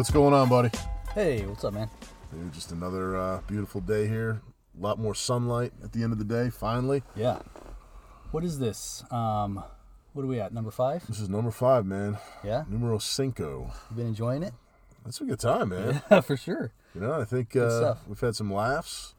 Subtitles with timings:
[0.00, 0.70] what's going on, buddy?
[1.14, 1.90] Hey, what's up, man?
[2.32, 4.40] Dude, just another uh, beautiful day here.
[4.78, 7.02] A lot more sunlight at the end of the day, finally.
[7.14, 7.40] Yeah.
[8.30, 9.04] What is this?
[9.10, 9.62] Um,
[10.14, 10.54] what are we at?
[10.54, 11.06] Number five?
[11.06, 12.16] This is number five, man.
[12.42, 12.64] Yeah.
[12.66, 13.72] Numero cinco.
[13.90, 14.54] You been enjoying it?
[15.04, 16.00] That's a good time, man.
[16.10, 16.72] Yeah, for sure.
[16.94, 19.14] You know, I think uh, we've had some laughs.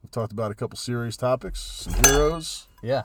[0.00, 2.68] We've talked about a couple serious topics, some heroes.
[2.84, 3.02] Yeah.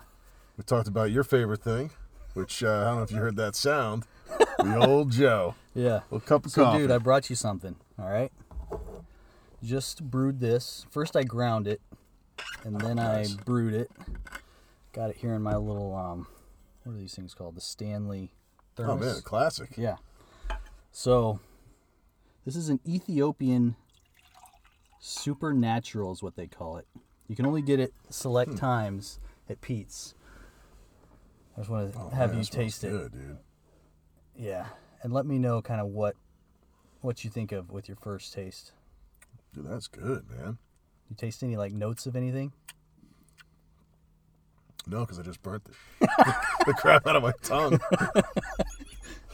[0.57, 1.89] We talked about your favorite thing,
[2.35, 4.03] which uh, I don't know if you heard that sound.
[4.58, 5.55] the old Joe.
[5.73, 6.02] Yeah.
[6.12, 6.80] A cup of So, coffee.
[6.80, 7.76] dude, I brought you something.
[8.00, 8.32] All right.
[9.64, 10.86] Just brewed this.
[10.91, 11.81] First, I ground it,
[12.64, 13.34] and then Nice.
[13.38, 13.92] I brewed it.
[14.94, 16.28] Got it here in my little um,
[16.84, 17.56] what are these things called?
[17.56, 18.31] The Stanley
[18.78, 19.00] oh thermos.
[19.06, 19.72] man, a classic.
[19.78, 19.95] Yeah.
[20.92, 21.40] So,
[22.45, 23.75] this is an Ethiopian
[25.00, 26.88] supernatural, is what they call it.
[27.28, 28.58] You can only get it select Hmm.
[28.58, 29.19] times
[29.50, 30.14] at Pete's.
[31.58, 32.90] I just want to Oh, have man, you taste it.
[32.92, 33.38] Good, dude.
[34.38, 34.67] Yeah,
[35.02, 36.16] and let me know kind of what
[37.02, 38.72] what you think of with your first taste.
[39.53, 40.58] Dude, that's good, man.
[41.09, 42.52] You taste any like notes of anything?
[44.88, 45.73] No, because I just burnt the,
[46.67, 47.80] the crap out of my tongue.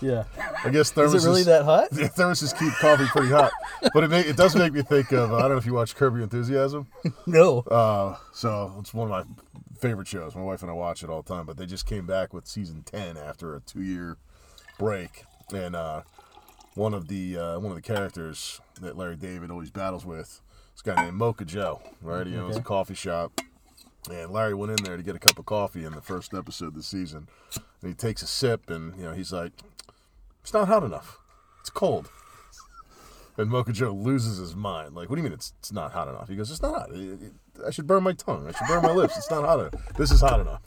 [0.02, 0.24] Yeah.
[0.64, 1.90] I guess thermos Is it really that hot?
[1.94, 3.52] Yeah, thermoses keep coffee pretty hot,
[3.94, 5.74] but it make, it does make me think of uh, I don't know if you
[5.74, 6.88] watch Curb Your Enthusiasm.
[7.28, 7.60] no.
[7.60, 9.46] Uh, so it's one of my
[9.80, 10.36] favorite shows.
[10.36, 11.46] My wife and I watch it all the time.
[11.46, 14.18] But they just came back with season ten after a two year
[14.82, 16.02] break, and uh,
[16.76, 20.42] one of the uh, one of the characters that Larry David always battles with,
[20.74, 21.82] this guy named Mocha Joe.
[22.02, 23.40] Right, he owns a coffee shop.
[24.10, 26.70] And Larry went in there to get a cup of coffee in the first episode
[26.70, 27.28] of the season.
[27.84, 29.52] And he takes a sip, and you know he's like,
[30.42, 31.20] "It's not hot enough.
[31.60, 32.10] It's cold."
[33.38, 34.96] And Mocha Joe loses his mind.
[34.96, 36.28] Like, what do you mean it's, it's not hot enough?
[36.28, 36.92] He goes, it's not hot.
[36.92, 37.34] It- it-
[37.66, 38.46] I should burn my tongue.
[38.48, 39.16] I should burn my lips.
[39.18, 39.74] It's not hot enough.
[39.98, 40.62] This is hot enough.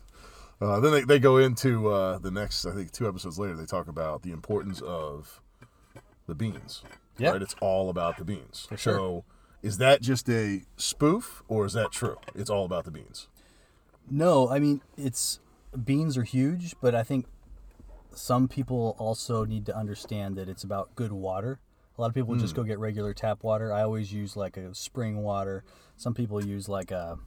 [0.61, 3.67] Uh, then they, they go into uh, the next, I think, two episodes later, they
[3.67, 5.41] talk about the importance of
[6.27, 6.83] the beans.
[7.19, 7.31] Yeah.
[7.31, 7.43] Right?
[7.43, 8.67] It's all about the beans.
[8.69, 8.95] For sure.
[8.95, 9.25] So
[9.63, 12.17] is that just a spoof or is that true?
[12.35, 13.29] It's all about the beans.
[14.11, 15.41] No, I mean it's
[15.83, 17.27] beans are huge, but I think
[18.13, 21.61] some people also need to understand that it's about good water.
[21.97, 23.73] A lot of people just go get regular tap water.
[23.73, 25.65] I always use like a spring water.
[25.97, 27.19] Some people use like a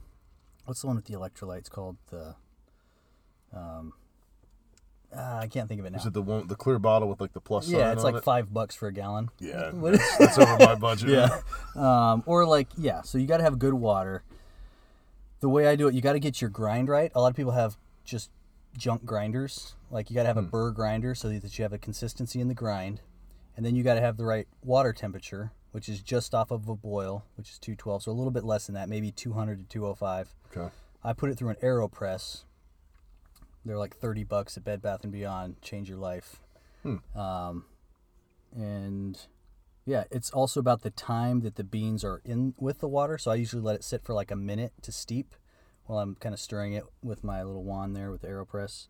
[0.66, 2.36] what's the one with the electrolytes called the
[3.54, 3.92] um
[5.14, 5.98] ah, I can't think of it now.
[5.98, 8.24] Is it the one, the clear bottle with like the plus yeah, it's like it?
[8.24, 9.30] five bucks for a gallon.
[9.38, 11.08] Yeah, that's, that's over my budget.
[11.76, 12.12] yeah.
[12.12, 14.22] Um, or like, yeah, so you got to have good water.
[15.40, 17.12] The way I do it, you got to get your grind right.
[17.14, 18.30] A lot of people have just
[18.76, 19.74] junk grinders.
[19.90, 22.48] Like, you got to have a burr grinder so that you have a consistency in
[22.48, 23.00] the grind.
[23.56, 26.68] And then you got to have the right water temperature, which is just off of
[26.68, 28.04] a boil, which is 212.
[28.04, 30.34] So a little bit less than that, maybe 200 to 205.
[30.56, 30.72] Okay.
[31.04, 32.42] I put it through an AeroPress.
[33.64, 35.60] They're like 30 bucks at Bed Bath and Beyond.
[35.62, 36.40] Change your life.
[37.14, 37.64] Um,
[38.56, 39.18] and
[39.84, 43.18] yeah, it's also about the time that the beans are in with the water.
[43.18, 45.34] So I usually let it sit for like a minute to steep
[45.86, 48.86] while I'm kind of stirring it with my little wand there with the AeroPress.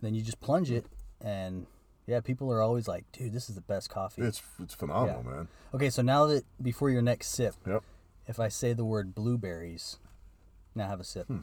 [0.00, 0.86] then you just plunge it,
[1.20, 1.66] and
[2.06, 5.30] yeah, people are always like, "Dude, this is the best coffee." It's, it's phenomenal, Yeah.
[5.30, 5.48] man.
[5.74, 7.82] Okay, so now that before your next sip, Yep.
[8.28, 9.98] if I say the word blueberries,
[10.74, 11.26] now have a sip.
[11.26, 11.38] Hmm.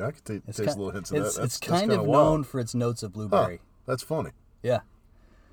[0.00, 1.42] Yeah, I could It's taste ki- a little hints of it's, that.
[1.42, 2.46] That's, it's kind of known wild.
[2.46, 3.60] for its notes of Huh, blueberry.
[3.86, 4.30] that's funny.
[4.62, 4.80] Yeah,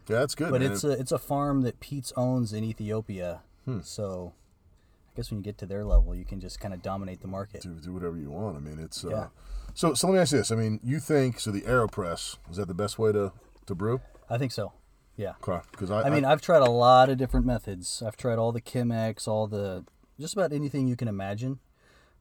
[0.07, 0.71] Yeah, that's good, but man.
[0.71, 3.41] it's a it's a farm that Pete's owns in Ethiopia.
[3.65, 3.79] Hmm.
[3.83, 4.33] So,
[5.13, 7.27] I guess when you get to their level, you can just kind of dominate the
[7.27, 7.61] market.
[7.61, 8.55] do, do whatever you want.
[8.57, 9.27] I mean, it's uh, Yeah.
[9.73, 9.93] so.
[9.93, 10.51] So let me ask you this.
[10.51, 11.51] I mean, you think so?
[11.51, 13.31] The Aeropress is that the best way to
[13.65, 13.99] to brew?
[14.29, 14.73] I think so.
[15.17, 15.33] Yeah.
[15.71, 18.03] Because I, I mean, I've tried a lot of different methods.
[18.05, 19.83] I've tried all the Chemex, all the
[20.19, 21.59] just about anything you can imagine.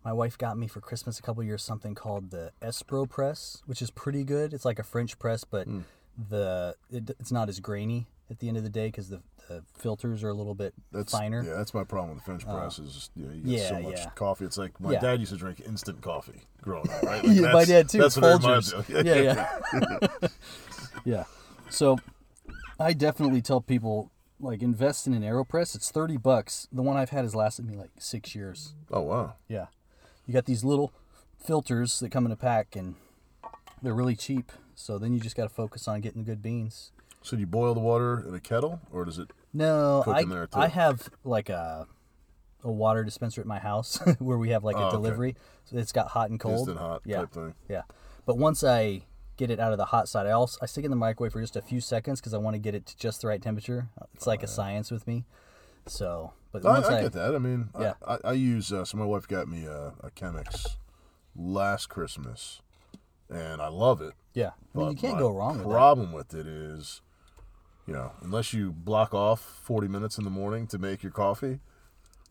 [0.07, 3.83] My wife got me for Christmas a couple years something called the Espro press, which
[3.83, 4.55] is pretty good.
[4.55, 5.81] It's like a French press, but Hmm.
[6.31, 9.65] the it, it's not as grainy at the end of the day because the, the
[9.77, 11.43] filters are a little bit that's finer.
[11.43, 12.79] Yeah, that's my problem with the French press.
[12.79, 14.11] Is just, you know, you get so much yeah.
[14.11, 14.45] coffee.
[14.45, 15.01] It's like my Yeah.
[15.01, 17.25] dad used to drink instant coffee growing up, right?
[17.25, 17.99] Like Yeah, my dad too.
[17.99, 19.05] That's what it reminds me of.
[19.05, 19.15] Yeah,
[19.73, 20.19] yeah.
[21.05, 21.25] yeah.
[21.69, 21.99] So
[22.79, 25.75] I definitely tell people like invest in an AeroPress.
[25.75, 26.69] It's thirty bucks.
[26.71, 28.73] The one I've had has lasted me like six years.
[28.93, 29.35] Oh wow.
[29.49, 29.67] Yeah.
[30.27, 30.93] You got these little
[31.43, 32.97] filters that come in a pack and
[33.83, 34.53] they're really cheap.
[34.75, 36.93] So then you just got to focus on getting the good beans.
[37.23, 39.31] So you boil the water in a kettle, or does it?
[39.53, 40.59] No, I in there, too.
[40.59, 41.87] I have like a
[42.63, 44.97] a water dispenser at my house where we have like Oh, a okay.
[44.97, 45.37] delivery.
[45.65, 46.59] So it's got hot and cold.
[46.61, 47.19] Instant hot yeah.
[47.19, 47.55] type thing.
[47.69, 47.83] Yeah.
[48.27, 49.03] But once I
[49.37, 51.33] get it out of the hot side, I also I stick it in the microwave
[51.33, 53.41] for just a few seconds because I want to get it to just the right
[53.41, 53.89] temperature.
[54.15, 55.25] It's like a science with me.
[55.87, 57.35] So, but I, I I, get that.
[57.35, 57.95] I mean, Yeah.
[58.07, 58.73] I, I, use.
[58.73, 60.67] Uh, so my wife got me a, a Chemex
[61.37, 62.61] last Christmas,
[63.31, 64.15] and I love it.
[64.35, 64.51] Yeah.
[64.75, 65.73] I mean, you can't go wrong with that.
[65.73, 67.01] Problem with it is,
[67.87, 71.61] you know, unless you block off 40 minutes in the morning to make your coffee,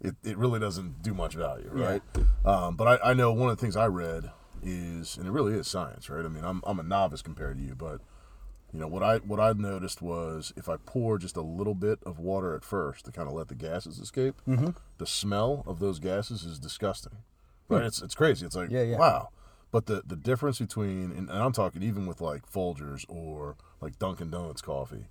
[0.01, 1.85] it, it really doesn't do much value, Yeah.
[1.85, 2.01] right?
[2.45, 4.31] Um, but I, I know one of the things I read
[4.61, 6.25] is, and it really is science, right?
[6.25, 8.01] I mean, I'm, I'm a novice compared to you, but
[8.75, 11.99] you know what I what I noticed was if I pour just a little bit
[12.05, 14.71] of water at first to kind of let the gases escape, Mm-hmm.
[14.97, 17.17] the smell of those gases is disgusting.
[17.69, 17.83] Right?
[17.85, 18.45] It's it's crazy.
[18.45, 18.75] It's like Hmm.
[18.75, 18.97] Yeah, yeah.
[18.97, 19.29] wow.
[19.71, 23.97] But the the difference between and, and I'm talking even with like Folgers or like
[23.97, 25.07] Dunkin' Donuts coffee,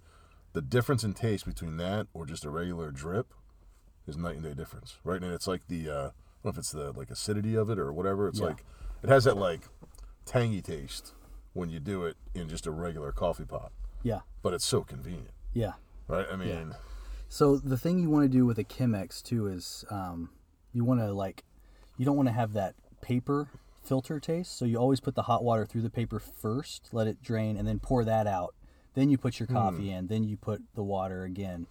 [0.53, 3.33] the difference in taste between that or just a regular drip
[4.07, 4.99] is night and day difference.
[5.05, 5.23] Right?
[5.23, 6.13] And it's like the uh, I don't
[6.45, 8.29] know if it's the like acidity of it or whatever.
[8.29, 8.47] It's Yeah.
[8.49, 8.65] like
[9.03, 9.63] it has that like
[10.27, 11.13] tangy taste
[11.55, 13.73] when you do it in just a regular coffee pot.
[14.03, 14.21] Yeah.
[14.43, 15.31] But it's so convenient.
[15.55, 15.73] Yeah.
[16.07, 16.27] Right?
[16.31, 16.75] I mean,
[17.29, 20.31] So the thing you want to do with a Chemex too is um,
[20.73, 21.45] you want to like
[21.97, 23.49] you don't want to have that paper
[23.83, 24.57] filter taste.
[24.59, 27.67] So you always put the hot water through the paper first, let it drain, and
[27.67, 28.55] then pour that out.
[28.95, 30.07] Then you put your coffee in.
[30.09, 31.67] Then you put the water again.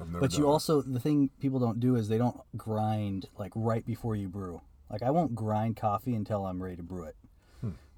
[0.00, 3.84] I've But you also the thing people don't do is they don't grind like right
[3.84, 4.62] before you brew.
[4.90, 7.19] Like I won't grind coffee until I'm ready to brew it, Hmm.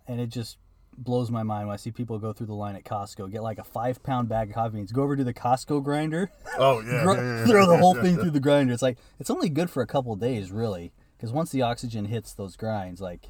[0.09, 0.59] And it just
[0.99, 3.59] blows my mind when I see people go through the line at Costco, get like
[3.59, 7.03] a five pound bag of coffee beans, go over to the Costco grinder, Oh yeah,
[7.05, 7.47] gr- yeah, yeah, yeah.
[7.47, 8.73] throw the whole thing through the grinder.
[8.73, 12.33] It's like it's only good for a couple days, really, because once the oxygen hits
[12.35, 13.29] those grinds, like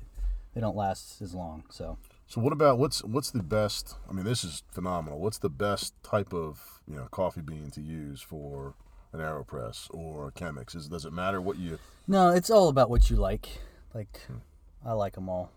[0.55, 1.65] they don't last as long.
[1.71, 3.95] So So what about what's what's the best?
[4.09, 5.21] I mean, this is phenomenal.
[5.21, 8.75] What's the best type of you know coffee bean to use for
[9.13, 10.75] an Aeropress or a Chemex?
[10.75, 11.79] Is does it matter what you?
[12.09, 13.47] no, it's all about what you like.
[13.95, 14.39] Like Hmm.
[14.85, 15.53] I like them all.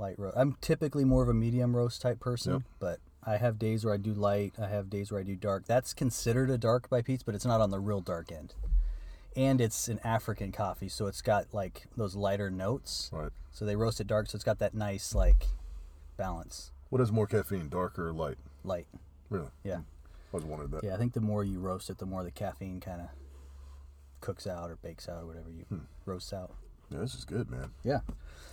[0.00, 0.36] Light roast.
[0.36, 2.62] I'm typically more of a medium roast type person, Yep.
[2.78, 4.54] but I have days where I do light.
[4.58, 5.66] I have days where I do dark.
[5.66, 8.54] That's considered a dark by Pete's, but it's not on the real dark end.
[9.36, 13.10] And it's an African coffee, so it's got like those lighter notes.
[13.12, 13.30] Right.
[13.52, 15.48] So they roast it dark, so it's got that nice like
[16.16, 18.38] balance, What has more caffeine, dark or light?
[18.64, 18.86] light.
[19.28, 19.48] Really?
[19.62, 19.80] Yeah,
[20.32, 20.82] I was wondering that.
[20.82, 20.94] yeah.
[20.94, 23.08] I think the more you roast it, the more the caffeine kind of
[24.20, 25.78] cooks out or bakes out or whatever you Hmm.
[26.06, 26.54] roast out.
[26.90, 27.70] Yeah, this is good, man.
[27.84, 28.00] Yeah,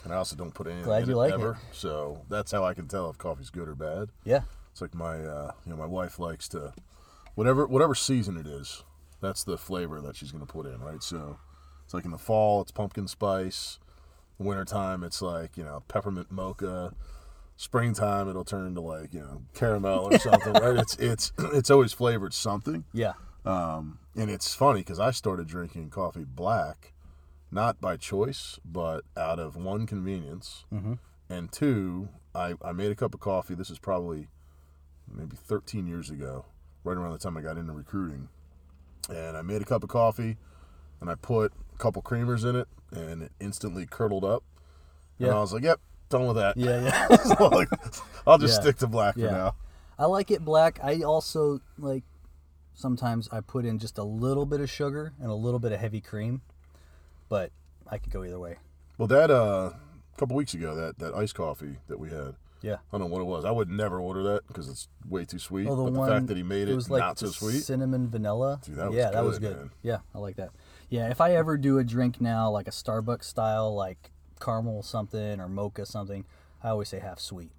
[0.04, 1.76] And I also don't put anything Glad in you it like ever, it.
[1.76, 4.10] so that's how I can tell if coffee's good or bad.
[4.24, 4.42] yeah,
[4.72, 6.74] It's like my uh, you know my wife likes to
[7.36, 8.84] whatever whatever season it is,
[9.22, 11.02] that's the flavor that she's gonna put in, right?
[11.02, 11.40] So
[11.84, 13.80] it's like in the fall it's pumpkin spice,
[14.38, 16.94] wintertime it's like, you know, peppermint mocha,
[17.56, 20.78] springtime it'll turn to like, you know, caramel or something, right?
[20.78, 22.84] It's it's it's always flavored something.
[22.94, 23.14] yeah,
[23.46, 26.94] Um, and it's funny because I started drinking coffee black,
[27.52, 30.94] not by choice, but out of one convenience, mm-hmm.
[31.30, 33.56] and two, I, I made a cup of coffee.
[33.56, 34.28] This is probably
[35.12, 36.46] maybe 13 years ago,
[36.84, 38.30] right around the time I got into recruiting.
[39.10, 40.38] And I made a cup of coffee,
[41.00, 44.44] and I put a couple creamers in it, and it instantly curdled up.
[45.20, 45.36] And Yeah.
[45.38, 45.80] I was like, "Yep,
[46.10, 47.18] done with that." yeah, yeah.
[47.38, 47.70] So, like,
[48.28, 48.62] I'll just Yeah.
[48.62, 49.28] stick to black Yeah.
[49.30, 49.56] for now.
[49.98, 50.80] I like it black.
[50.84, 52.04] I also like
[52.76, 55.80] sometimes I put in just a little bit of sugar and a little bit of
[55.80, 56.42] heavy cream,
[57.30, 57.52] but
[57.88, 58.58] I could go either way.
[58.98, 62.36] Well, that uh, a couple weeks ago, that that iced coffee that we had.
[62.62, 62.78] Yeah.
[62.92, 63.46] I don't know what it was.
[63.46, 65.68] I would never order that because it's way too sweet.
[65.68, 67.34] Oh, the but the one fact that he made it, was like not so the
[67.34, 67.60] sweet.
[67.62, 68.60] cinnamon vanilla.
[68.66, 69.58] Dude, that was yeah, that was good, good.
[69.58, 69.72] man.
[69.84, 70.50] Yeah, I like that.
[70.90, 75.40] Yeah, if I ever do a drink now, like a Starbucks style, like caramel something
[75.40, 76.26] or mocha something,
[76.64, 77.52] I always say half sweet.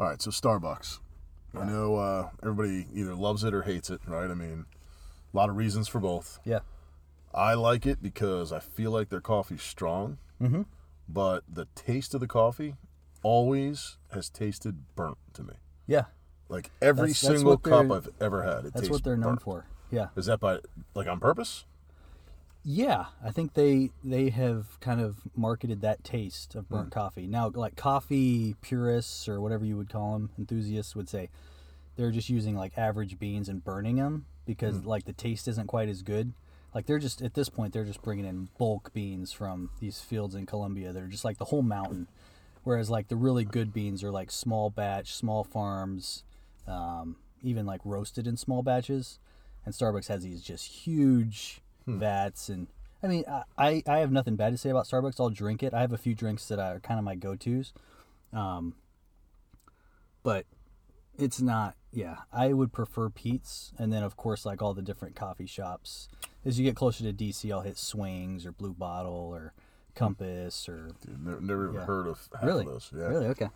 [0.00, 0.98] All right, so Starbucks.
[1.54, 4.30] I know uh, everybody either loves it or hates it, right?
[4.30, 4.66] I mean,
[5.32, 6.38] a lot of reasons for both.
[6.44, 6.60] Yeah.
[7.38, 10.62] I like it because I feel like their coffee's strong, Mm-hmm.
[11.08, 12.74] but the taste of the coffee
[13.22, 15.54] always has tasted burnt to me.
[15.86, 16.04] Yeah,
[16.48, 19.42] Like every That's- that's single cup I've ever had, it that's what they're known burnt.
[19.42, 19.66] for.
[19.90, 20.08] Yeah.
[20.16, 20.60] Is that by
[20.94, 21.64] like on purpose?
[22.64, 27.26] Yeah, I think they they have kind of marketed that taste of burnt coffee.
[27.26, 31.30] Now, like coffee purists or whatever you would call them, enthusiasts would say
[31.96, 34.86] they're just using like average beans and burning them because Hmm.
[34.88, 36.32] like the taste isn't quite as good.
[36.74, 40.34] Like they're just at this point they're just bringing in bulk beans from these fields
[40.34, 42.08] in Colombia They're just like the whole mountain.
[42.64, 46.24] Whereas like the really good beans are like small batch, small farms,
[46.66, 49.18] um, even like roasted in small batches.
[49.64, 52.66] And Starbucks has these just huge vats, and
[53.02, 55.18] I mean, I- I I have nothing bad to say about Starbucks.
[55.20, 55.72] I'll drink it.
[55.72, 57.72] I have a few drinks that are kind of my go tos,
[58.32, 58.74] um,
[60.22, 60.44] but
[61.16, 61.74] it's not.
[61.92, 66.08] Yeah, I would prefer Pete's, and then of course like all the different coffee shops.
[66.48, 69.52] As you get closer to DC, I'll hit Swings or Blue Bottle or
[69.94, 71.84] Compass or Dude, never, never even Yeah.
[71.86, 72.90] heard of half really, of those.
[72.94, 73.02] Yeah.
[73.08, 73.48] really okay.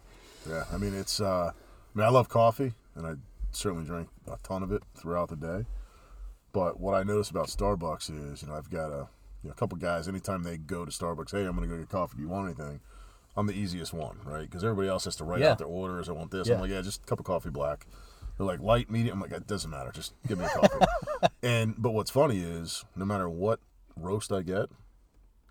[0.48, 1.18] Yeah, I mean it's.
[1.20, 3.14] Uh, I mean I love coffee, and I
[3.50, 5.64] certainly drink a ton of it throughout the day.
[6.52, 9.08] But what I notice about Starbucks is, you know, I've got a,
[9.42, 10.06] you know, a couple guys.
[10.06, 12.16] Anytime they go to Starbucks, hey, I'm going to go get coffee.
[12.16, 12.80] Do you want anything?
[13.36, 14.42] I'm the easiest one, right?
[14.42, 15.52] Because everybody else has to write Yeah.
[15.52, 16.10] out their orders.
[16.10, 16.46] I want this.
[16.48, 16.56] Yeah.
[16.56, 17.86] I'm like, yeah, just a cup of coffee black.
[18.42, 19.22] They're like light, medium.
[19.22, 19.92] I'm like, it doesn't matter.
[19.92, 20.84] Just give me a coffee.
[21.44, 23.60] and but what's funny is no matter what
[23.96, 24.66] roast I get,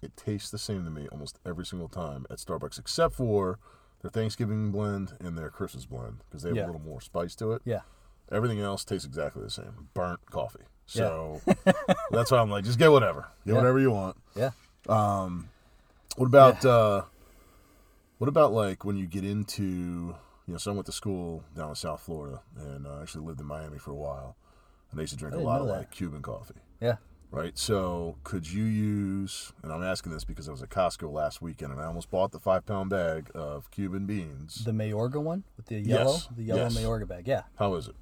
[0.02, 3.60] it tastes the same to me almost every single time at Starbucks, except for
[4.02, 6.66] their Thanksgiving blend and their Christmas blend because they have Yeah.
[6.66, 7.62] a little more spice to it.
[7.64, 7.82] Yeah.
[8.30, 9.88] Everything else tastes exactly the same.
[9.94, 10.64] Burnt coffee.
[10.86, 11.40] So
[12.12, 13.28] that's why I'm like, just get whatever.
[13.46, 13.58] Get Yeah.
[13.60, 14.18] whatever you want.
[14.36, 14.52] Yeah.
[14.90, 15.50] Um,
[16.18, 17.04] what about uh
[18.18, 20.16] what about like when you get into
[20.48, 23.40] you know, so I went to school down in South Florida and uh, actually lived
[23.40, 24.36] in Miami for a while.
[24.92, 25.74] And I used to drink a lot of that.
[25.74, 26.56] like Cuban coffee.
[26.82, 26.98] Yeah.
[27.32, 27.58] Right.
[27.58, 31.72] So could you use and I'm asking this because I was at Costco last weekend
[31.72, 34.66] and I almost bought the five pound bag of Cuban beans.
[34.66, 36.78] The Mayorga one with the yellow, Yes, the yellow yes.
[36.78, 37.28] Mayorga bag.
[37.28, 37.44] Yeah.
[37.58, 37.96] How is it?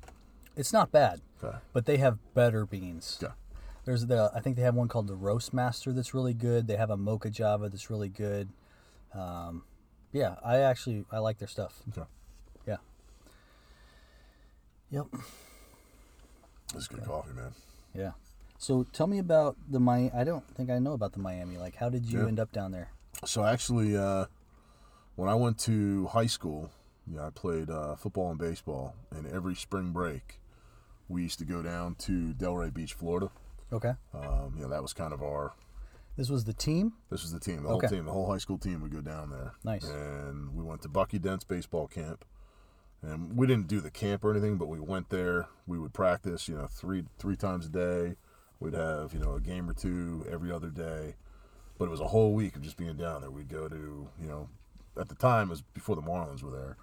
[0.55, 1.57] It's not bad, Okay.
[1.73, 3.19] but they have better beans.
[3.21, 3.33] Yeah.
[3.85, 6.65] There's the I think they have one called the Roast Master that's really good.
[6.65, 8.49] They have a Mocha Java that's really good.
[9.13, 9.63] Um,
[10.11, 11.83] yeah, I actually I like their stuff.
[11.89, 12.07] Okay.
[14.91, 15.05] Yep.
[16.73, 17.51] This is good coffee, man.
[17.93, 18.11] Yeah.
[18.57, 20.11] So tell me about the Miami.
[20.13, 21.57] I don't think I know about the Miami.
[21.57, 22.27] Like, how did you Yeah.
[22.27, 22.89] end up down there?
[23.25, 24.25] So actually, uh,
[25.15, 26.69] when I went to high school,
[27.07, 30.39] yeah, I played uh, football and baseball, and every spring break,
[31.07, 33.31] we used to go down to Delray Beach, Florida.
[33.71, 33.93] Okay.
[34.13, 35.53] Um, you know, that was kind of our.
[36.17, 36.93] This was the team.
[37.09, 37.87] This was the team, the Okay.
[37.87, 39.53] whole team, the whole high school team would go down there.
[39.63, 39.85] Nice.
[39.85, 42.25] And we went to Bucky Dent's baseball camp,
[43.01, 45.47] and we didn't do the camp or anything, but we went there.
[45.67, 48.15] We would practice, you know, three three times a day.
[48.59, 51.15] We'd have you know a game or two every other day,
[51.77, 53.31] but it was a whole week of just being down there.
[53.31, 53.75] We'd go to
[54.21, 54.49] you know,
[54.99, 56.75] at the time it was before the Marlins were there,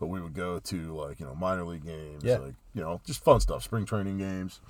[0.00, 2.38] but we would go to like you know minor league games, Yeah.
[2.38, 4.60] like you know just fun stuff, spring training games.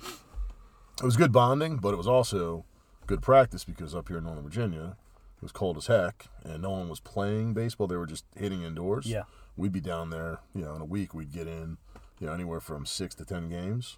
[1.01, 2.65] It was good bonding, but it was also
[3.07, 4.97] good practice because up here in Northern Virginia,
[5.37, 7.87] it was cold as heck, and no one was playing baseball.
[7.87, 9.05] They were just hitting indoors.
[9.05, 9.23] Yeah.
[9.59, 11.77] We'd be down there, you know, in a week we'd get in,
[12.17, 13.97] you know, anywhere from six to ten games.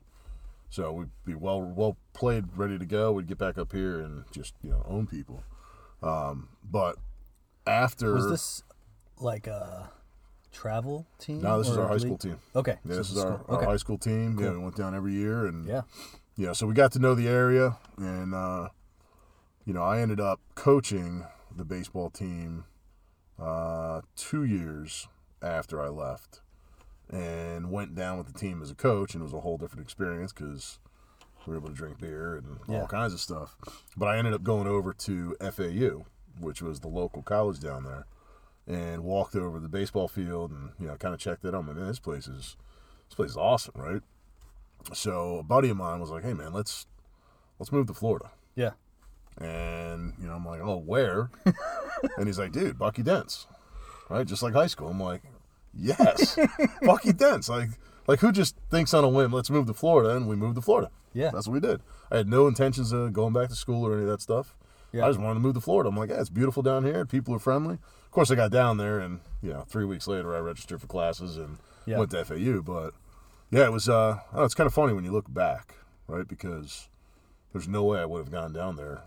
[0.69, 3.11] So we'd be well well played, ready to go.
[3.11, 5.43] We'd get back up here and just you know own people.
[6.01, 6.95] Um, but
[7.67, 8.63] after Was this
[9.19, 9.91] like a
[10.51, 11.41] travel team?
[11.41, 12.01] no, this is our high league?
[12.01, 12.39] school team.
[12.55, 12.77] Okay.
[12.83, 13.65] Yeah, so this is our, our okay.
[13.65, 14.39] high school team.
[14.39, 15.81] Yeah, we went down every year, and Yeah.
[16.37, 18.69] yeah, so we got to know the area, and uh,
[19.65, 21.25] you know, I ended up coaching
[21.55, 22.63] the baseball team
[23.37, 25.07] uh, two years
[25.41, 26.41] after I left,
[27.09, 29.83] and went down with the team as a coach, and it was a whole different
[29.83, 30.79] experience because
[31.45, 32.81] we were able to drink beer and Yeah.
[32.81, 33.55] all kinds of stuff.
[33.97, 36.05] But I ended up going over to FAU,
[36.39, 38.05] which was the local college down there,
[38.67, 41.65] and walked over the baseball field and you know kind of checked it out.
[41.65, 42.55] Man, this place is
[43.09, 44.01] this place is awesome, right?
[44.93, 46.85] So a buddy of mine was like, "Hey man, let's
[47.59, 48.71] let's move to Florida." Yeah.
[49.37, 51.29] And you know, I'm like, "Oh, where?"
[52.17, 53.47] and he's like, "Dude, Bucky Dents,
[54.11, 54.25] right?
[54.27, 55.21] Just like high school." I'm like,
[55.73, 56.37] "Yes,
[56.81, 57.69] Bucky Dents." Like,
[58.07, 59.31] like who just thinks on a whim?
[59.31, 60.91] Let's move to Florida, and we moved to Florida.
[61.13, 61.31] Yeah.
[61.33, 61.81] that's what we did.
[62.09, 64.55] I had no intentions of going back to school or any of that stuff.
[64.93, 65.05] Yeah.
[65.05, 65.89] I just wanted to move to Florida.
[65.89, 67.05] I'm like, yeah, it's beautiful down here.
[67.05, 67.75] People are friendly.
[67.75, 70.87] Of course, I got down there, and you know, three weeks later, I registered for
[70.87, 71.97] classes and Yeah.
[71.97, 72.61] went to FAU.
[72.61, 72.93] But
[73.49, 73.89] yeah, it was.
[73.89, 75.75] Uh, I it's kind of funny when you look back,
[76.07, 76.27] right?
[76.27, 76.87] Because
[77.53, 79.01] there's no way I would have gone down there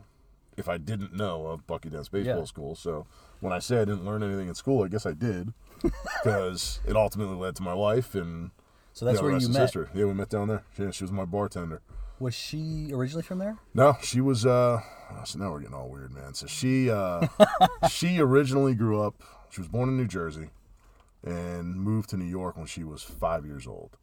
[0.56, 2.44] if I didn't know of Bucky Dent's baseball Yeah.
[2.44, 2.74] school.
[2.74, 3.06] So
[3.40, 5.52] when I say I didn't learn anything in school, I guess I did,
[6.22, 8.50] because it ultimately led to my life and
[8.92, 9.62] So that's where you met.
[9.62, 9.88] history.
[9.94, 10.64] Yeah, we met down there.
[10.78, 11.82] Yeah, she was my bartender.
[12.20, 13.58] Was she originally from there?
[13.74, 14.46] No, she was.
[14.46, 14.80] uh
[15.24, 16.34] So now we're getting all weird, man.
[16.34, 17.26] So she, uh
[17.90, 19.14] she originally grew up.
[19.50, 20.50] She was born in New Jersey,
[21.24, 23.96] and moved to New York when she was five years old,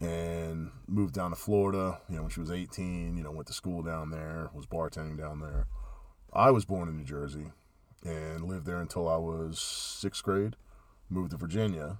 [0.00, 2.00] and moved down to Florida.
[2.08, 3.16] You know, when she was eighteen.
[3.16, 4.50] You know, went to school down there.
[4.54, 5.66] Was bartending down there.
[6.32, 7.46] I was born in New Jersey,
[8.04, 10.56] and lived there until I was sixth grade.
[11.08, 11.98] Moved to Virginia,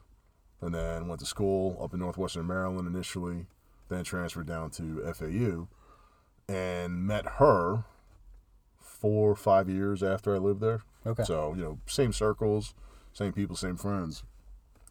[0.60, 3.46] and then went to school up in northwestern Maryland initially.
[3.88, 5.68] Then transferred down to FAU
[6.48, 7.84] and met her
[8.80, 10.82] four or five years after I lived there.
[11.06, 11.24] Okay.
[11.24, 12.74] So, you know, same circles,
[13.12, 14.24] same people, same friends.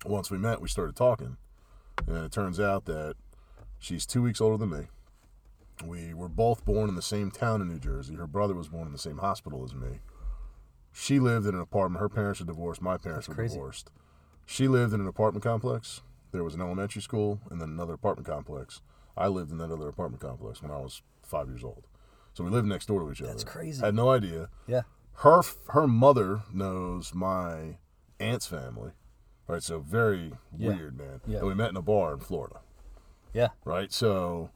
[0.05, 1.37] Once we met, we started talking.
[2.07, 3.15] And it turns out that
[3.79, 4.85] she's two weeks older than me.
[5.85, 8.15] We were both born in the same town in New Jersey.
[8.15, 9.99] Her brother was born in the same hospital as me.
[10.93, 11.99] She lived in an apartment.
[11.99, 12.81] Her parents were divorced.
[12.81, 13.55] My parents That's were crazy.
[13.55, 13.91] divorced.
[14.45, 16.01] She lived in an apartment complex.
[16.31, 18.81] There was an elementary school and then another apartment complex.
[19.17, 21.87] I lived in that other apartment complex when I was five years old.
[22.33, 23.31] So we lived next door to each other.
[23.31, 23.81] That's crazy.
[23.81, 24.49] I had no idea.
[24.67, 24.81] Yeah.
[25.19, 27.77] Her her mother knows my
[28.19, 28.91] aunt's family,
[29.47, 29.61] right?
[29.63, 30.69] So very Yeah.
[30.75, 31.21] weird, man.
[31.25, 31.39] Yeah.
[31.39, 32.59] And we met in a bar in Florida,
[33.33, 33.49] Yeah.
[33.63, 33.91] right?
[33.91, 34.49] So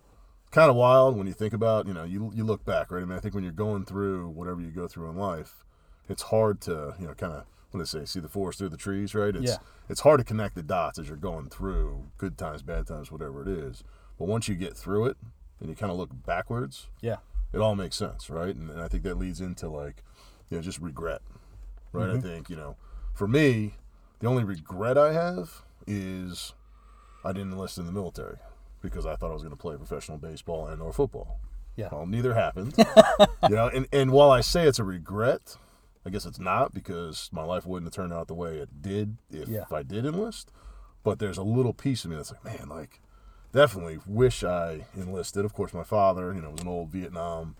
[0.52, 3.02] kind of wild when you think about, you know, you you look back, right?
[3.02, 5.64] I mean, I think when you're going through whatever you go through in life,
[6.08, 8.06] it's hard to, you know, kind of what did I say?
[8.06, 9.36] See the forest through the trees, right?
[9.36, 9.58] It's Yeah.
[9.88, 13.42] it's hard to connect the dots as you're going through good times, bad times, whatever
[13.44, 13.84] it is.
[14.18, 15.18] But once you get through it
[15.60, 17.18] and you kind of look backwards, Yeah.
[17.54, 18.56] it all makes sense, right?
[18.56, 20.04] And, and I think that leads into like,
[20.50, 21.22] you know, just regret,
[21.92, 22.08] right?
[22.08, 22.18] Mm-hmm.
[22.18, 22.76] I think you know,
[23.14, 23.76] for me,
[24.20, 26.54] the only regret I have is
[27.24, 28.38] I didn't enlist in the military
[28.82, 31.40] because I thought I was going to play professional baseball and or football.
[31.76, 31.90] Yeah.
[31.92, 32.74] Well, neither happened.
[33.50, 35.56] you know, and, and while I say it's a regret,
[36.06, 39.18] I guess it's not because my life wouldn't have turned out the way it did
[39.32, 39.64] if Yeah.
[39.72, 40.52] I did enlist.
[41.04, 43.00] But there's a little piece of me that's like, man, like,
[43.54, 45.46] definitely wish I enlisted.
[45.46, 47.56] Of course, my father, you know, was an old Vietnam,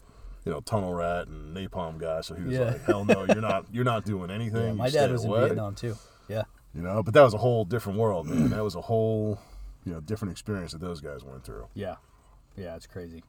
[0.46, 2.66] you know, tunnel rat and napalm guy, so he was Yeah.
[2.72, 4.68] like, hell no, you're not, you're not doing anything.
[4.68, 5.32] Yeah, my dad was in.
[5.32, 5.96] Vietnam too.
[6.30, 6.44] Yeah.
[6.74, 8.50] You know, but that was a whole different world, man.
[8.52, 9.40] That was a whole,
[9.86, 11.68] you know, different experience that those guys went through.
[11.74, 11.96] Yeah.
[12.56, 13.24] Yeah, it's crazy.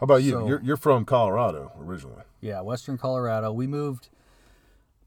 [0.00, 0.32] How about you?
[0.32, 2.24] So- you're, you're from Colorado originally.
[2.40, 3.52] Yeah, Western Colorado.
[3.52, 4.08] We moved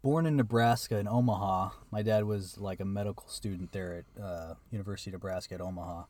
[0.01, 1.72] born in Nebraska in Omaha.
[1.91, 6.03] My dad was like a medical student there at uh, University of Nebraska at Omaha.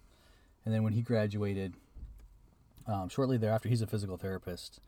[0.66, 1.74] And then when he graduated,
[2.86, 4.80] um, shortly thereafter, he's a physical therapist.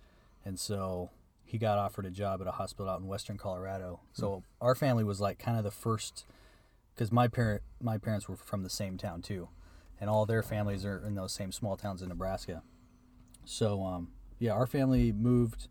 [0.46, 1.10] And so
[1.50, 4.02] he got offered a job at a hospital out in Western Colorado.
[4.14, 6.26] So our family was like kind of the first,
[6.94, 9.50] because my parent, my parents were from the same town too,
[10.00, 12.62] and all their families are in those same small towns in Nebraska.
[13.46, 15.68] So um, yeah, our family moved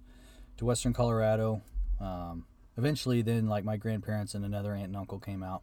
[0.56, 1.62] to Western Colorado.
[2.00, 5.62] Um, eventually, then like my grandparents and another aunt and uncle came out.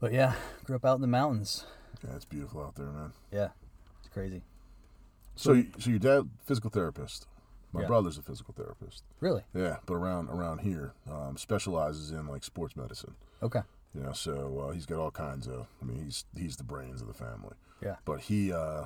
[0.00, 1.64] But yeah, grew up out in the mountains.
[2.04, 3.12] Yeah, it's beautiful out there, man.
[3.32, 3.50] Yeah,
[4.00, 4.42] it's crazy.
[5.36, 7.28] So, you- so your dad, physical therapist.
[7.74, 7.88] My Yeah.
[7.88, 9.02] brother's a physical therapist.
[9.20, 9.42] Really?
[9.52, 13.16] Yeah, but around around here, um, specializes in like sports medicine.
[13.42, 13.62] Okay.
[13.94, 15.66] You know, so uh, he's got all kinds of.
[15.82, 17.54] I mean, he's he's the brains of the family.
[17.82, 17.96] Yeah.
[18.04, 18.84] But he uh,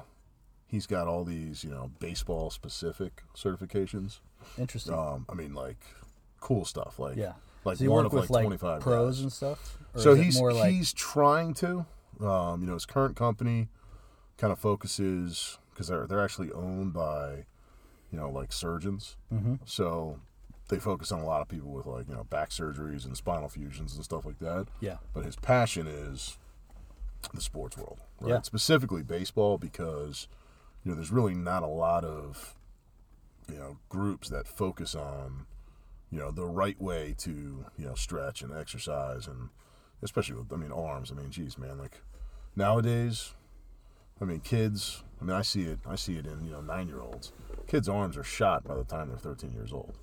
[0.66, 4.20] he's got all these you know baseball specific certifications.
[4.56, 4.94] Interesting.
[4.94, 5.84] Um, I mean, like
[6.40, 6.98] cool stuff.
[6.98, 7.34] Like yeah.
[7.64, 9.76] like he one of like like twenty five pros and stuff?
[9.96, 11.84] So he's like he's trying to.
[12.20, 13.68] Um, you know, his current company
[14.38, 17.44] kind of focuses because they're they're actually owned by,
[18.10, 19.16] you know, like surgeons.
[19.30, 20.20] hmm So
[20.68, 23.48] they focus on a lot of people with like you know back surgeries and spinal
[23.48, 24.66] fusions and stuff like that.
[24.80, 26.38] yeah, But his passion is
[27.34, 28.30] the sports world, right?
[28.30, 28.42] Yeah.
[28.42, 30.28] Specifically baseball because
[30.84, 32.54] you know there's really not a lot of
[33.50, 35.46] you know groups that focus on
[36.10, 39.48] you know the right way to you know stretch and exercise and
[40.02, 41.10] especially with I mean arms.
[41.10, 42.02] I mean, geez, man, like
[42.54, 43.34] nowadays,
[44.20, 45.02] I mean kids.
[45.20, 45.78] I mean, I see it.
[45.86, 47.32] I see it in you know nine year olds.
[47.66, 49.94] Kids' arms are shot by the time they're 13 years old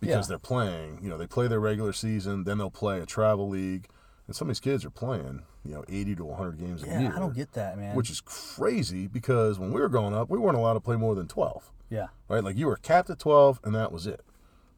[0.00, 0.28] because Yeah.
[0.30, 0.98] they're playing.
[1.02, 3.88] You know, they play their regular season, then they'll play a travel league,
[4.26, 7.12] and some of these kids are playing you know 80 to 100 games a year.
[7.14, 7.94] I don't get that, man.
[7.96, 11.14] which is crazy because when we were growing up, we weren't allowed to play more
[11.14, 12.42] than 12 yeah, right?
[12.44, 14.20] Like you were capped at 12 and that was it.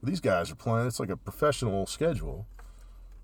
[0.03, 2.47] These guys are playing, it's like a professional schedule.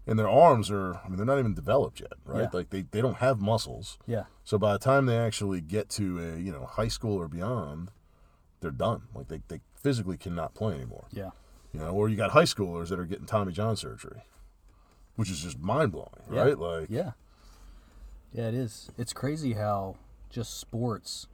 [0.08, 2.42] And their arms are, I mean, they're not even developed yet, right?
[2.42, 2.48] Yeah.
[2.52, 3.98] Like they, they don't have muscles.
[4.06, 7.28] yeah, So by the time they actually get to a, you know, high school or
[7.28, 7.90] beyond,
[8.60, 9.02] they're done.
[9.14, 11.06] Like they, they physically cannot play anymore.
[11.12, 11.30] yeah,
[11.72, 14.22] You know, or you got high schoolers that are getting Tommy John surgery,
[15.16, 16.40] which is just mind blowing, Yeah.
[16.40, 16.58] right?
[16.58, 17.12] Like, yeah.
[18.32, 18.90] Yeah, it is.
[18.96, 19.96] It's crazy how
[20.30, 21.26] just sports,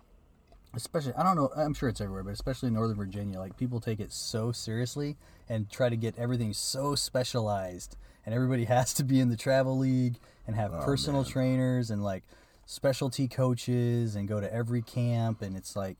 [0.75, 1.51] especially I don't know.
[1.57, 5.17] I'm sure it's everywhere, but especially in Northern Virginia, like people take it so seriously
[5.49, 9.79] and try to get everything so specialized, and everybody has to be in the travel
[9.79, 11.31] league and have oh, personal man.
[11.31, 12.25] trainers and like
[12.67, 15.97] specialty coaches and go to every camp, and it's like.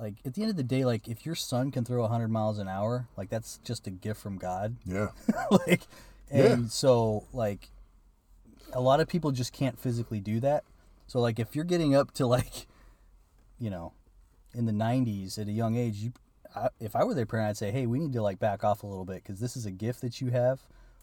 [0.00, 2.58] Like at the end of the day, like if your son can throw 100 miles
[2.58, 4.74] an hour, like that's just a gift from God.
[4.84, 5.08] yeah.
[5.68, 5.82] like
[6.32, 6.46] Yeah.
[6.54, 7.68] and so like
[8.72, 10.64] a lot of people just can't physically do that
[11.06, 12.66] so like if you're getting up to like
[13.58, 13.92] you know
[14.54, 16.12] in the 90s at a young age you
[16.54, 18.82] I, if i were their parent i'd say hey we need to like back off
[18.82, 20.60] a little bit because this is a gift that you have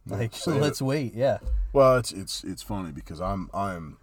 [0.07, 1.39] like save let's wait yeah
[1.73, 3.97] Well, it's it's it's funny because I'm I'm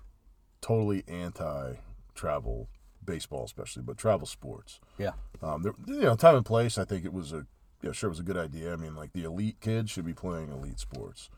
[0.61, 1.75] totally anti
[2.15, 2.69] travel
[3.05, 4.81] baseball, especially, but travel sports.
[4.99, 6.79] yeah Um, there, you know, time and place.
[6.79, 7.47] I think it was a
[7.83, 8.73] yeah, sure, it was a good idea.
[8.73, 11.29] I mean, like the elite kids should be playing elite sports,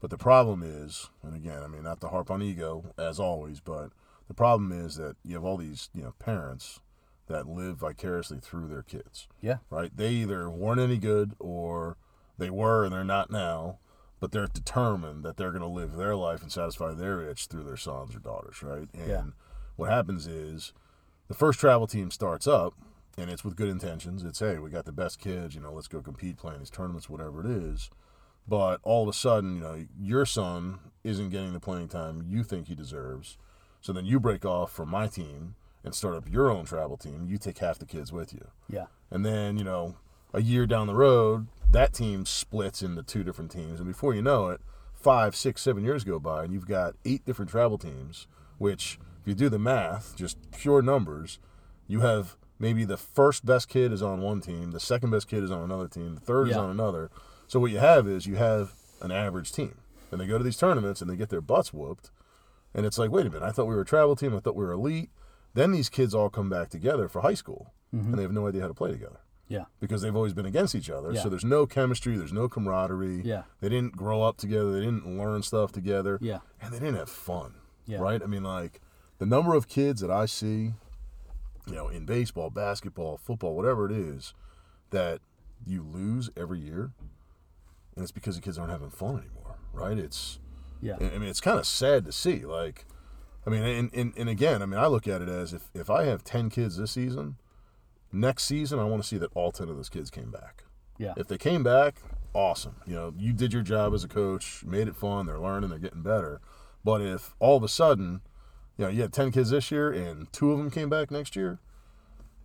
[0.00, 3.60] but the problem is, and again, I mean, not to harp on ego as always,
[3.60, 3.90] but
[4.28, 6.80] the problem is that you have all these you know parents
[7.28, 9.90] that live vicariously through their kids yeah right?
[9.96, 11.96] They either weren't any good or
[12.38, 13.78] they were and they're not now,
[14.20, 17.64] but they're determined that they're going to live their life and satisfy their itch through
[17.64, 18.88] their sons or daughters, right?
[18.94, 19.22] And Yeah.
[19.76, 20.72] what happens is
[21.28, 22.74] the first travel team starts up
[23.18, 24.22] and it's with good intentions.
[24.24, 26.70] It's, hey, we got the best kids, you know, let's go compete, play in these
[26.70, 27.90] tournaments, whatever it is.
[28.48, 32.44] But all of a sudden, you know, your son isn't getting the playing time you
[32.44, 33.38] think he deserves.
[33.80, 37.26] So then you break off from my team and start up your own travel team.
[37.28, 38.48] You take half the kids with you.
[38.68, 39.96] yeah And then, you know,
[40.36, 44.20] a year down the road, that team splits into two different teams, and before you
[44.20, 44.60] know it,
[44.92, 48.28] five, six, seven years go by, and you've got eight different travel teams.
[48.58, 51.38] Which, if you do the math, just pure numbers,
[51.88, 55.42] you have maybe the first best kid is on one team, the second best kid
[55.42, 57.10] is on another team, the third is on another.
[57.46, 59.74] So what you have is you have an average team,
[60.10, 62.10] and they go to these tournaments and they get their butts whooped,
[62.74, 64.56] and it's like, wait a minute, I thought we were a travel team, I thought
[64.56, 65.10] we were elite.
[65.54, 68.10] Then these kids all come back together for high school, mm-hmm.
[68.10, 69.64] and they have no idea how to play together Yeah.
[69.80, 71.12] because they've always been against each other.
[71.12, 71.22] Yeah.
[71.22, 73.22] So there's no chemistry, there's no camaraderie.
[73.24, 73.44] Yeah.
[73.60, 76.18] They didn't grow up together, they didn't learn stuff together.
[76.20, 76.38] Yeah.
[76.60, 77.54] And they didn't have fun.
[77.86, 77.98] Yeah.
[77.98, 78.22] Right?
[78.22, 78.80] I mean like
[79.18, 80.72] the number of kids that I see,
[81.66, 84.34] you know, in baseball, basketball, football, whatever it is,
[84.90, 85.20] that
[85.66, 86.90] you lose every year,
[87.94, 89.56] and it's because the kids aren't having fun anymore.
[89.72, 89.98] Right?
[89.98, 90.38] It's
[90.80, 90.96] Yeah.
[91.00, 92.44] I mean, it's kind of sad to see.
[92.44, 92.84] Like,
[93.46, 95.88] I mean, and, and, and again, I mean, I look at it as if, if
[95.88, 97.36] I have 10 kids this season,
[98.16, 100.64] next season, I want to see that all 10 of those kids came back.
[100.98, 101.14] Yeah.
[101.16, 101.96] If they came back,
[102.34, 102.76] awesome.
[102.86, 105.78] You know, you did your job as a coach, made it fun, they're learning, they're
[105.78, 106.40] getting better.
[106.84, 108.20] But if all of a sudden,
[108.76, 111.36] you know, you had 10 kids this year and two of them came back next
[111.36, 111.58] year,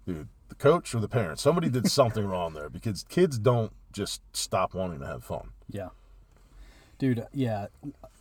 [0.06, 4.22] dude, the coach or the parents, somebody did something wrong there because kids don't just
[4.34, 5.52] stop wanting to have fun.
[5.70, 5.90] Yeah.
[6.98, 7.68] Dude, yeah.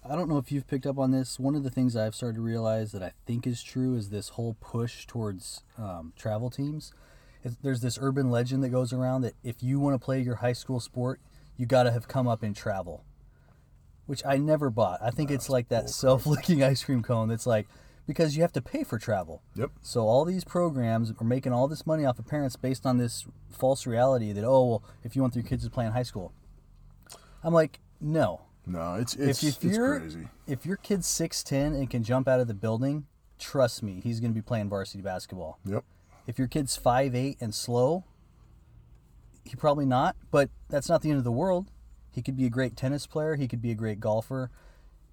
[0.08, 1.38] I don't know if you've picked up on this.
[1.38, 4.30] One of the things I've started to realize that I think is true is this
[4.30, 6.92] whole push towards um, travel teams.
[7.62, 10.52] There's this urban legend that goes around that if you want to play your high
[10.52, 11.20] school sport,
[11.56, 13.04] you got to have come up in travel,
[14.06, 15.00] which I never bought.
[15.02, 17.66] I think it's like that self licking ice cream cone that's like,
[18.06, 19.42] because you have to pay for travel.
[19.54, 19.70] Yep.
[19.82, 23.26] So all these programs are making all this money off of parents based on this
[23.50, 26.32] false reality that oh well if you want your kids to play in high school.
[27.44, 28.42] I'm like no.
[28.66, 30.28] No, it's it's, if, if it's crazy.
[30.46, 33.06] if your kid's six ten and can jump out of the building,
[33.38, 35.58] trust me, he's going to be playing varsity basketball.
[35.64, 35.84] Yep.
[36.30, 38.04] If your kid's five eight and slow,
[39.44, 40.14] he probably not.
[40.30, 41.72] But that's not the end of the world.
[42.12, 43.34] He could be a great tennis player.
[43.34, 44.48] He could be a great golfer.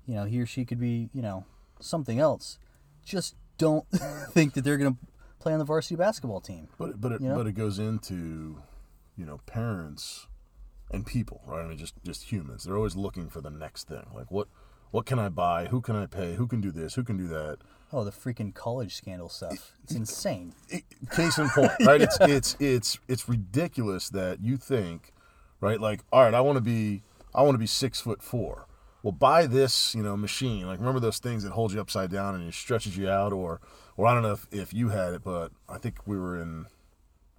[0.05, 1.45] You know, he or she could be you know
[1.79, 2.59] something else.
[3.03, 3.85] Just don't
[4.31, 4.99] think that they're going to
[5.39, 6.67] play on the varsity basketball team.
[6.77, 7.35] But but it, You know?
[7.35, 8.61] but it goes into,
[9.17, 10.27] you know, parents
[10.91, 11.65] and people, right?
[11.65, 12.63] I mean, just just humans.
[12.63, 14.05] They're always looking for the next thing.
[14.13, 14.49] Like what
[14.91, 15.65] what can I buy?
[15.67, 16.35] Who can I pay?
[16.35, 16.95] Who can do this?
[16.95, 17.57] Who can do that?
[17.93, 19.73] Oh, the freaking college scandal stuff.
[19.83, 20.53] It's insane.
[20.69, 22.01] It- case in point, right?
[22.01, 25.13] It's it's it's it's ridiculous that you think,
[25.61, 25.79] right?
[25.79, 28.67] Like, all right, I want to be I want to be six foot four.
[29.03, 30.65] Well, buy this, you know, machine.
[30.67, 33.61] Like, remember those things that hold you upside down and it stretches you out, or,
[33.95, 36.65] or I don't know if, if you had it, but I think we were in,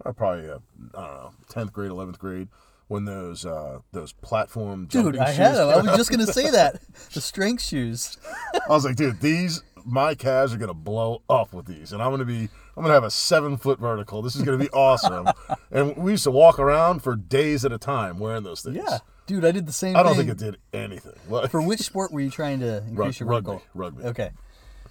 [0.06, 0.58] uh, probably, uh,
[0.94, 2.48] I don't know, tenth grade, eleventh grade,
[2.88, 5.68] when those uh, those platform Dude, I had them.
[5.68, 6.80] I was just going to say that.
[7.12, 8.18] The strength shoes.
[8.54, 12.10] I was like, dude, these my calves are gonna blow up with these, and I'm
[12.10, 14.20] gonna be I'm gonna have a seven foot vertical.
[14.20, 15.28] This is gonna be awesome.
[15.70, 18.76] and we used to walk around for days at a time wearing those things.
[18.76, 18.98] Yeah.
[19.26, 21.12] Dude, I did the same I don't think it did anything.
[21.28, 23.66] Like, For which sport were you trying to increase Rug- your rugby, vertical?
[23.74, 24.04] rugby.
[24.04, 24.30] Okay.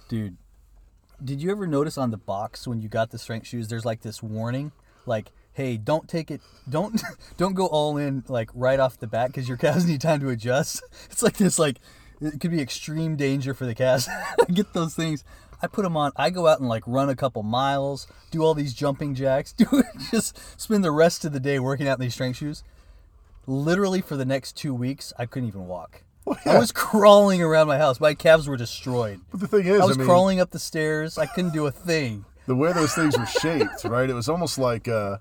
[0.08, 0.36] Dude,
[1.22, 4.02] did you ever notice on the box when you got the strength shoes there's like
[4.02, 4.72] this warning
[5.06, 6.40] like hey, don't take it
[6.70, 7.02] don't
[7.36, 10.28] don't go all in like right off the bat cuz your calves need time to
[10.30, 10.82] adjust.
[11.10, 11.78] It's like this like
[12.20, 14.08] it could be extreme danger for the calves.
[14.08, 15.24] I get those things.
[15.62, 16.12] I put them on.
[16.16, 19.66] I go out and like run a couple miles, do all these jumping jacks, do
[20.10, 22.62] just spend the rest of the day working out in these strength shoes.
[23.46, 26.02] Literally for the next two weeks, I couldn't even walk.
[26.44, 28.00] I was crawling around my house.
[28.00, 29.20] My calves were destroyed.
[29.30, 31.16] but the thing is, I was mean, crawling up the stairs.
[31.18, 32.24] I couldn't do a thing.
[32.46, 34.10] the way those things were shaped, right?
[34.10, 35.18] It was almost like uh,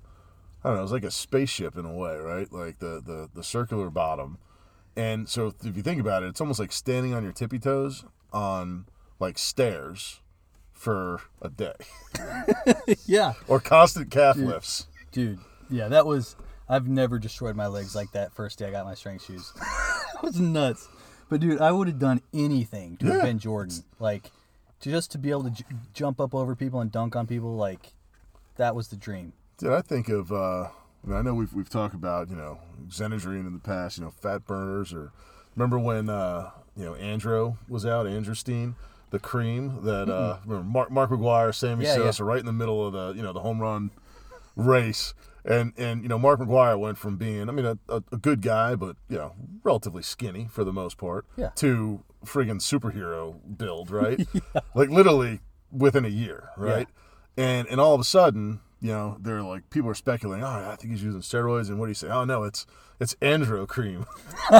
[0.63, 2.51] I don't know, it was like a spaceship in a way, right?
[2.51, 4.37] Like the the the circular bottom.
[4.95, 8.03] And so if you think about it, it's almost like standing on your tippy toes
[8.33, 8.87] on
[9.19, 10.21] like stairs
[10.73, 11.73] for a day
[13.05, 14.87] Yeah, or constant calf lifts.
[15.11, 15.39] dude.
[15.69, 16.35] Yeah, that was.
[16.69, 19.53] I've never destroyed my legs like that first day I got my strength shoes.
[19.59, 20.87] that was nuts.
[21.29, 23.83] But dude, I would have done anything to have been Jordan.
[23.99, 24.31] Like,
[24.81, 27.55] to just to be able to j- jump up over people and dunk on people.
[27.55, 27.93] Like,
[28.57, 29.33] that was the dream.
[29.57, 30.31] Did I think of?
[30.31, 30.69] Uh, I,
[31.07, 34.11] mean, I know we've we've talked about you know Xenadrine in the past, you know
[34.11, 35.11] fat burners, or
[35.55, 38.75] remember when uh, you know Andro was out, Androstein,
[39.09, 42.05] the cream that uh, remember Mark Mark McGwire, Sammy Yeah, yeah.
[42.05, 43.89] Sosa, right in the middle of the you know the home run
[44.55, 48.17] race, and and you know Mark McGwire went from being I mean a, a, a
[48.17, 51.49] good guy, but you know relatively skinny for the most part, Yeah.
[51.55, 54.27] to friggin' superhero build, right?
[54.75, 55.39] Like literally
[55.71, 56.87] within a year, right?
[57.35, 60.75] And and all of a sudden, you know, they're like people are speculating, oh, I
[60.75, 62.09] think he's using steroids, and what do you say?
[62.09, 62.65] Oh no, it's
[62.99, 64.05] it's Andro cream,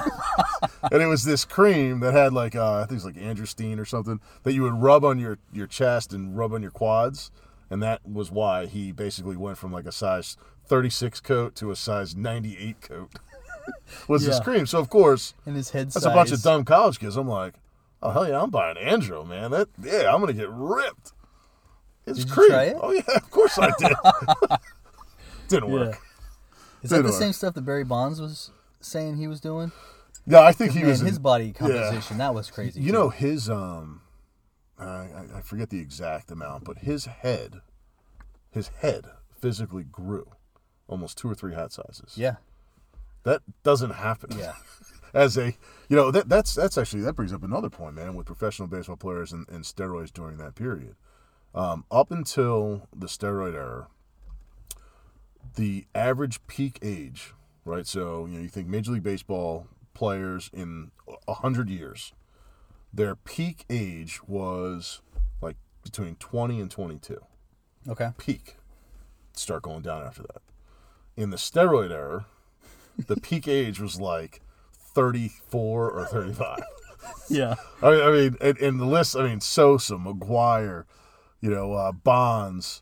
[0.92, 3.86] and it was this cream that had like uh, I think it's like Androstein or
[3.86, 7.32] something that you would rub on your your chest and rub on your quads,
[7.70, 11.76] and that was why he basically went from like a size 36 coat to a
[11.76, 13.10] size 98 coat
[14.08, 14.40] was Yeah.
[14.44, 14.66] cream.
[14.66, 16.06] So of course, And his head that's size.
[16.06, 17.16] a bunch of dumb college kids.
[17.18, 17.54] I'm like,
[18.02, 19.52] oh hell yeah, I'm buying Andro, man.
[19.52, 21.14] That yeah, I'm gonna get ripped.
[22.08, 22.78] It's Did you try it?
[22.82, 23.92] Oh yeah, of course I did.
[25.50, 25.76] Didn't Yeah.
[25.76, 25.98] work.
[26.84, 29.72] Is that the Didn't same stuff that Barry Bonds was saying he was doing?
[30.26, 31.02] Yeah, I think he Man, was.
[31.02, 32.80] in- his body composition, that was crazy.
[32.82, 32.94] You too.
[32.94, 34.02] know his um,
[34.80, 37.62] I, I I forget the exact amount, but his head,
[38.52, 39.06] his head
[39.40, 40.32] physically grew
[40.88, 42.14] almost two or three hat sizes.
[42.18, 42.36] Yeah.
[43.24, 44.38] That doesn't happen.
[44.38, 44.54] Yeah.
[45.14, 45.48] As a,
[45.90, 48.14] you know, that that's that's actually that brings up another point, man.
[48.14, 50.96] With professional baseball players and, and steroids during that period,
[51.58, 53.88] um, up until the steroid era,
[55.56, 57.34] the average peak age,
[57.66, 57.88] right?
[57.88, 60.92] So you know, you think Major League Baseball players in
[61.28, 62.14] a hundred years,
[62.94, 65.02] their peak age was
[65.42, 67.22] like between twenty and twenty-two
[67.90, 68.12] Okay.
[68.18, 68.58] peak.
[69.34, 70.42] Start going down after that.
[71.16, 72.26] In the steroid era,
[73.08, 74.42] the peak age was like
[74.74, 76.60] 34 or 35.
[77.30, 77.56] Yeah.
[77.82, 80.86] I mean, I mean and, and the list, I mean, Sosa, McGwire,
[81.42, 82.82] you know, uh, Bonds,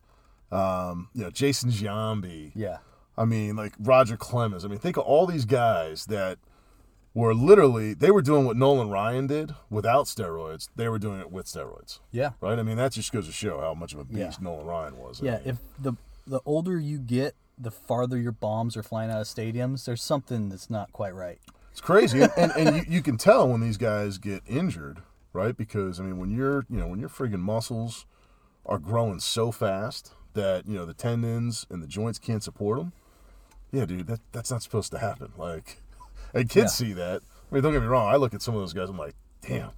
[0.52, 2.52] um, you know, Jason Giambi.
[2.56, 2.78] Yeah.
[3.18, 4.66] I mean, like Roger Clemens.
[4.66, 6.38] I mean, think of all these guys that
[7.14, 10.70] were literally, they were doing what Nolan Ryan did without steroids.
[10.76, 12.32] They were doing it with steroids, Yeah.
[12.42, 12.60] right?
[12.60, 14.26] I mean, that just goes to show how much of a Yeah.
[14.28, 15.22] beast Nolan Ryan was.
[15.22, 15.38] I Yeah.
[15.38, 15.94] mean, If the
[16.28, 19.86] the older you get, the farther your bombs are flying out of stadiums.
[19.86, 21.40] There's something that's not quite right.
[21.72, 25.56] It's crazy, and, and, and you, you can tell when these guys get injured, right?
[25.56, 28.06] Because I mean, when you're you know when your friggin' muscles
[28.66, 32.94] are growing so fast that you know the tendons and the joints can't support them.
[33.72, 35.32] Yeah, dude, that that's not supposed to happen.
[35.38, 35.82] Like,
[36.34, 37.22] and kids see that.
[37.52, 38.08] I mean, don't get me wrong.
[38.12, 38.90] I look at some of those guys.
[38.90, 39.72] I'm like, damn,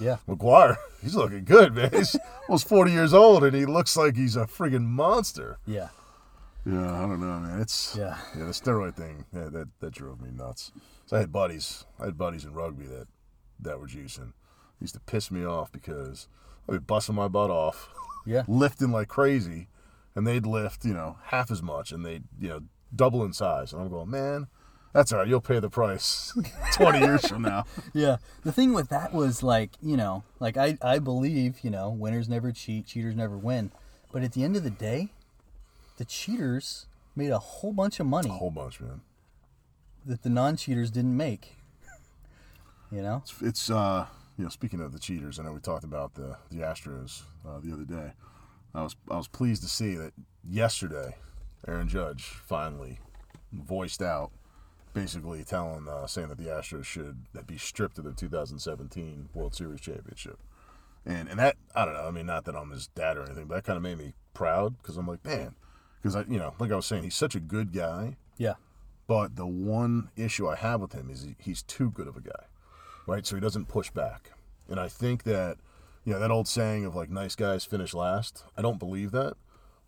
[0.00, 0.16] Yeah.
[0.28, 1.90] McGwire, he's looking good, man.
[1.92, 2.16] He's
[2.48, 5.58] almost 40 years old, and he looks like he's a friggin' monster.
[5.66, 5.88] Yeah.
[6.64, 7.60] Yeah, I don't know, man.
[7.60, 8.16] It's Yeah.
[8.36, 10.72] yeah, the steroid thing yeah, that that drove me nuts.
[11.06, 13.06] So I had buddies, I had buddies in rugby that
[13.60, 14.30] that were juicing.
[14.30, 16.28] It used to piss me off because
[16.68, 17.88] I'd be busting my butt off,
[18.26, 18.42] Yeah.
[18.48, 19.68] lifting like crazy,
[20.14, 22.60] and they'd lift you know half as much, and they'd you know
[22.94, 24.46] double in size, and I'm going, man,
[24.92, 25.28] that's all right.
[25.28, 26.32] You'll pay the price
[26.74, 27.64] 20 years from now.
[27.92, 28.16] Yeah.
[28.44, 32.28] The thing with that was like, you know, like I, I believe, you know, winners
[32.28, 33.72] never cheat, cheaters never win.
[34.12, 35.10] But at the end of the day,
[35.98, 39.02] the cheaters made a whole bunch of money A whole bunch, man.
[40.06, 41.56] that the non cheaters didn't make.
[42.90, 43.22] You know?
[43.24, 46.36] It's, it's uh, you know, speaking of the cheaters, I know we talked about the
[46.50, 48.12] the Astros uh, the other day.
[48.74, 50.12] I was I was pleased to see that
[50.48, 51.16] yesterday,
[51.66, 52.98] Aaron Judge finally
[53.52, 54.30] voiced out,
[54.92, 59.80] basically telling uh, saying that the Astros should be stripped of their 2017 World Series
[59.80, 60.38] championship.
[61.06, 62.06] And and that I don't know.
[62.06, 64.12] I mean, not that I'm his dad or anything, but that kind of made me
[64.34, 65.54] proud because I'm like, man,
[66.02, 68.16] because I you know, like I was saying, he's such a good guy.
[68.36, 68.54] Yeah.
[69.06, 72.20] But the one issue I have with him is he, he's too good of a
[72.20, 72.46] guy,
[73.06, 73.26] right?
[73.26, 74.32] So he doesn't push back.
[74.68, 75.58] And I think that,
[76.04, 79.34] you know, that old saying of like nice guys finish last, I don't believe that.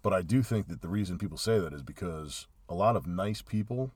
[0.03, 3.07] But I do think that the reason people say that is because a lot of
[3.07, 3.91] nice people,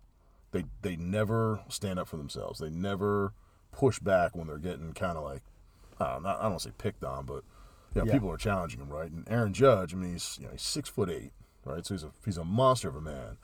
[0.50, 2.58] they, they never stand up for themselves.
[2.58, 3.32] They never
[3.70, 5.42] push back when they're getting kind of like,
[6.00, 7.44] I don't, know, I don't say picked on, but
[7.94, 8.12] you know, Yeah.
[8.12, 9.10] people are challenging him, right?
[9.10, 11.30] And Aaron Judge, I mean, he's, you know, he's six foot eight,
[11.64, 11.86] right?
[11.86, 13.38] So he's a, he's a monster of a man.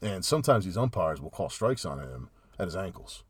[0.00, 3.24] And sometimes these umpires will call strikes on him at his ankles.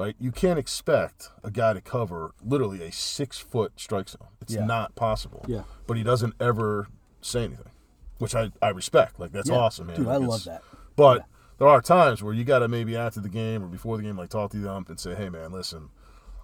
[0.00, 0.16] Right?
[0.18, 4.28] You can't expect a guy to cover literally a six foot strike zone.
[4.40, 4.64] It's Yeah.
[4.64, 5.44] not possible.
[5.46, 5.64] Yeah.
[5.86, 6.88] But he doesn't ever
[7.20, 7.70] say anything.
[8.18, 9.20] Which I, I respect.
[9.20, 9.56] Like that's Yeah.
[9.56, 9.96] awesome, man.
[9.96, 10.62] Dude, I love that.
[10.96, 11.26] But
[11.58, 14.30] there are times where you gotta maybe after the game or before the game, like
[14.30, 15.90] talk to the ump and say, Hey man, listen,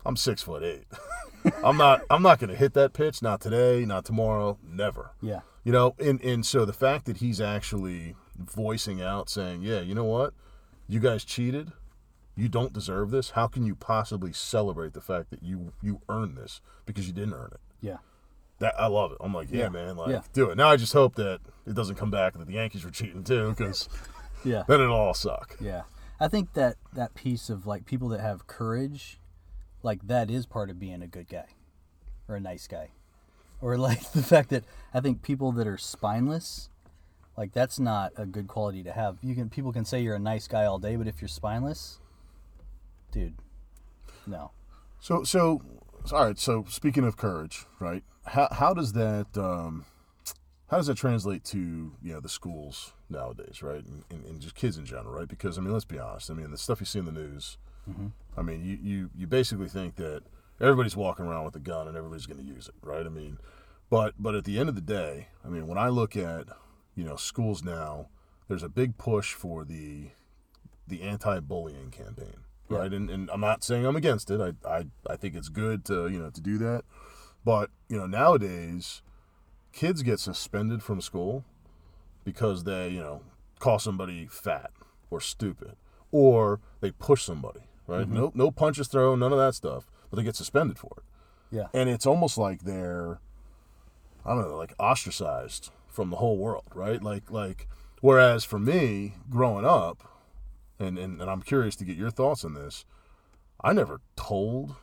[0.05, 0.85] I'm six foot eight.
[1.65, 5.13] I'm not I'm not gonna hit that pitch, not today, not tomorrow, never.
[5.23, 5.41] Yeah.
[5.65, 9.95] You know, and, and so the fact that he's actually voicing out saying, yeah, you
[9.95, 10.35] know what?
[10.89, 11.73] You guys cheated.
[12.37, 13.31] You don't deserve this.
[13.31, 17.33] How can you possibly celebrate the fact that you you earned this because you didn't
[17.35, 17.61] earn it?
[17.81, 17.97] Yeah.
[18.59, 19.19] That I love it.
[19.21, 19.69] I'm like, yeah, Yeah.
[19.71, 20.21] man, like Yeah.
[20.33, 20.57] do it.
[20.57, 23.51] Now I just hope that it doesn't come back that the Yankees were cheating too,
[23.51, 23.89] because
[24.45, 24.65] Yeah.
[24.69, 25.57] then it'll all suck.
[25.61, 25.83] Yeah.
[26.21, 29.19] I think that that piece of like people that have courage,
[29.83, 31.49] like that is part of being a good guy
[32.29, 32.91] or a nice guy.
[33.63, 36.69] Or like the fact that I think people that are spineless,
[37.37, 39.17] like that's not a good quality to have.
[39.23, 41.99] You can people can say you're a nice guy all day, but if you're spineless,
[43.17, 43.35] dude,
[44.27, 44.51] no.
[45.01, 45.63] So so
[46.13, 46.39] all right.
[46.39, 48.03] So speaking of courage, right?
[48.25, 49.87] How how does that um,
[50.71, 51.59] how does that translate to
[52.03, 53.85] you know the schools nowadays, right?
[53.85, 55.29] And, and, and just kids in general, right?
[55.29, 56.31] Because I mean, let's be honest.
[56.31, 57.59] I mean, the stuff you see in the news.
[58.37, 60.23] I mean, you, you you basically think that
[60.61, 63.07] everybody's walking around with a gun and everybody's going to use it, right?
[63.07, 63.39] I mean,
[63.89, 66.49] but but at the end of the day, I mean, when I look at
[66.97, 68.09] you know schools now
[68.49, 70.11] there's a big push for the
[70.89, 72.79] the anti-bullying campaign, Yeah.
[72.79, 72.93] right?
[72.93, 74.41] And, and I'm not saying I'm against it.
[74.41, 76.85] I, I I think it's good to you know to do that,
[77.45, 79.03] but you know nowadays,
[79.73, 81.45] kids get suspended from school
[82.25, 83.23] because they you know
[83.59, 84.71] call somebody fat
[85.11, 85.77] or stupid
[86.13, 88.05] or they push somebody, right?
[88.07, 88.15] Mm-hmm.
[88.15, 91.05] No no punches thrown, none of that stuff, but they get suspended for it
[91.57, 91.67] Yeah.
[91.73, 93.21] and it's almost like they're
[94.25, 97.69] i don't know like ostracized from the whole world right like like
[98.01, 100.03] whereas for me growing up
[100.79, 102.85] and, and and i'm curious to get your thoughts on this
[103.63, 104.75] i never told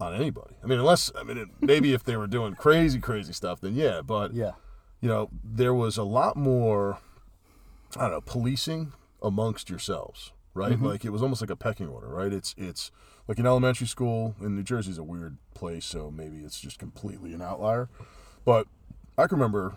[0.00, 3.32] on anybody i mean unless i mean it, maybe if they were doing crazy crazy
[3.32, 4.52] stuff then yeah but Yeah.
[5.00, 6.98] you know, there was a lot more,
[7.96, 10.72] I don't know, policing amongst yourselves, right?
[10.74, 10.86] Mm-hmm.
[10.86, 12.32] Like it was almost like a pecking order, right?
[12.32, 12.90] It's it's
[13.28, 16.78] like in elementary school in New Jersey is a weird place, so maybe it's just
[16.78, 17.88] completely an outlier.
[18.44, 18.66] But
[19.18, 19.76] I can remember,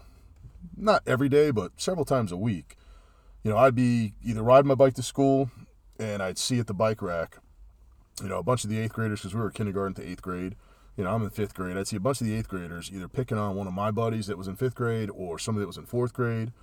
[0.77, 2.77] not every day, but several times a week,
[3.45, 5.49] you know, I'd be either riding my bike to school,
[5.97, 7.37] and I'd see at the bike rack,
[8.21, 10.55] you know, a bunch of the eighth graders because we were kindergarten to eighth grade
[10.97, 11.75] you know, I'm in fifth grade.
[11.75, 14.27] I'd see a bunch of the eighth graders either picking on one of my buddies
[14.27, 16.53] that was in fifth grade or somebody that was in fourth grade.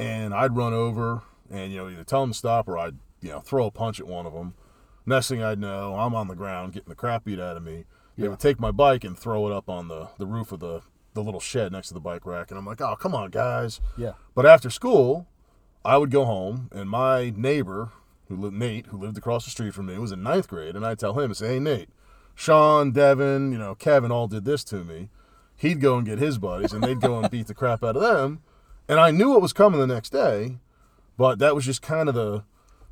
[0.00, 3.30] And I'd run over and, you know, either tell them to stop or I'd, you
[3.30, 4.54] know, throw a punch at one of them.
[5.06, 7.84] Next thing I'd know, I'm on the ground getting the crap beat out of me.
[8.16, 8.30] They Yeah.
[8.30, 10.82] would take my bike and throw it up on the, the roof of the,
[11.14, 12.50] the little shed next to the bike rack.
[12.50, 13.80] And I'm like, oh, come on, guys.
[13.96, 14.14] Yeah.
[14.34, 15.28] But after school,
[15.88, 17.90] I would go home, and my neighbor,
[18.28, 20.84] who lived Nate, who lived across the street from me, was in ninth grade, and
[20.84, 21.88] I'd tell him, say, "Hey, Nate,
[22.34, 25.08] Sean, Devin, you know, Kevin, all did this to me."
[25.56, 28.02] He'd go and get his buddies, and they'd go and beat the crap out of
[28.02, 28.42] them,
[28.88, 30.58] and I knew what was coming the next day,
[31.16, 32.42] but that was just kind of the, it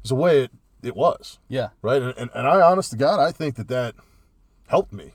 [0.02, 0.50] was the way it
[0.82, 1.68] it was, Yeah.
[1.82, 2.00] right?
[2.00, 3.94] And, and, and I, honest to God, I think that that
[4.68, 5.14] helped me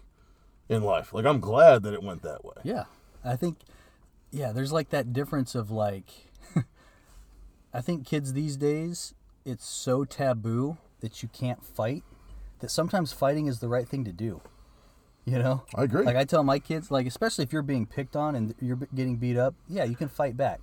[0.69, 1.13] in life.
[1.13, 2.55] Like I'm glad that it went that way.
[2.63, 2.85] Yeah.
[3.23, 3.57] I think
[4.31, 6.09] yeah, there's like that difference of like
[7.73, 9.13] I think kids these days
[9.45, 12.03] it's so taboo that you can't fight
[12.59, 14.41] that sometimes fighting is the right thing to do.
[15.25, 15.63] You know?
[15.75, 16.03] I agree.
[16.05, 19.17] Like I tell my kids like especially if you're being picked on and you're getting
[19.17, 20.61] beat up, yeah, you can fight back.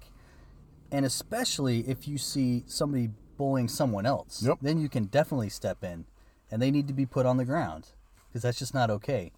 [0.91, 4.59] And especially if you see somebody bullying someone else, Yep.
[4.63, 6.07] then you can definitely step in
[6.51, 7.93] and they need to be put on the ground
[8.29, 9.33] because that's just not okay.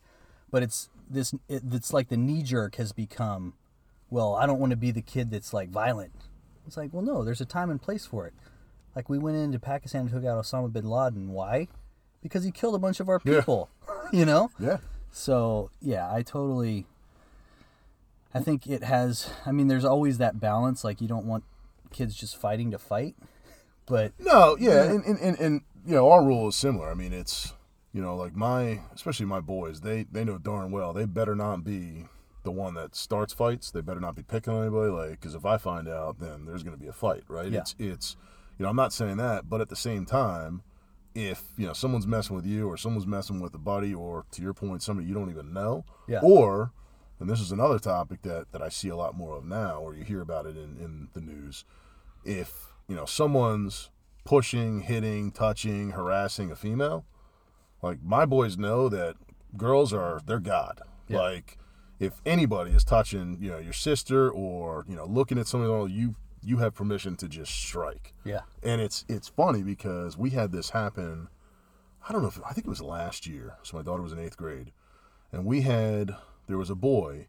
[0.51, 3.55] But it's this it, it's like the knee jerk has become
[4.11, 6.13] well, I don't want to be the kid that's like violent.
[6.67, 8.35] It's like, well, no, there's a time and place for it.
[8.95, 11.31] Like we went into Pakistan and took out Osama bin Laden.
[11.33, 11.69] Why?
[12.23, 13.39] Because he killed a bunch of our Yeah.
[13.41, 13.69] people.
[14.13, 14.51] you know?
[14.59, 14.79] Yeah.
[15.11, 16.87] So yeah, I totally.
[18.33, 19.31] I think it has.
[19.45, 20.85] I mean, there's always that balance.
[20.85, 21.45] Like you don't want
[21.91, 23.17] kids just fighting to fight,
[23.87, 26.89] but No, yeah, and, and, and, and you know, our rule is similar.
[26.89, 27.53] I mean, it's
[27.93, 31.65] you know, like my especially my boys, they they know darn well they better not
[31.65, 32.07] be
[32.43, 33.71] the one that starts fights.
[33.71, 36.63] They better not be picking on anybody, like because if I find out, then there's
[36.63, 37.51] going to be a fight, right?
[37.51, 37.61] Yeah.
[37.61, 38.17] It's it's
[38.59, 40.63] you know, I'm not saying that, but at the same time,
[41.15, 44.43] if you know someone's messing with you or someone's messing with a buddy or to
[44.43, 46.21] your point, somebody you don't even know, Yeah.
[46.23, 46.73] or
[47.19, 49.95] and this is another topic that that I see a lot more of now, or
[49.95, 51.65] you hear about it in in the news
[52.25, 53.91] if you know someone's
[54.25, 57.05] pushing, hitting, touching, harassing a female,
[57.83, 59.17] like my boys know that
[59.57, 60.81] girls are they're god.
[61.09, 61.19] Yeah.
[61.21, 61.59] Like
[62.01, 65.85] if anybody is touching, you know, your sister or you know looking at something, oh,
[65.87, 68.15] you you have permission to just strike.
[68.25, 71.29] yeah, And it's it's funny because we had this happen.
[72.09, 73.57] I don't know if I think it was last year.
[73.63, 74.73] So my daughter was in eighth grade,
[75.31, 77.29] and we had there was a boy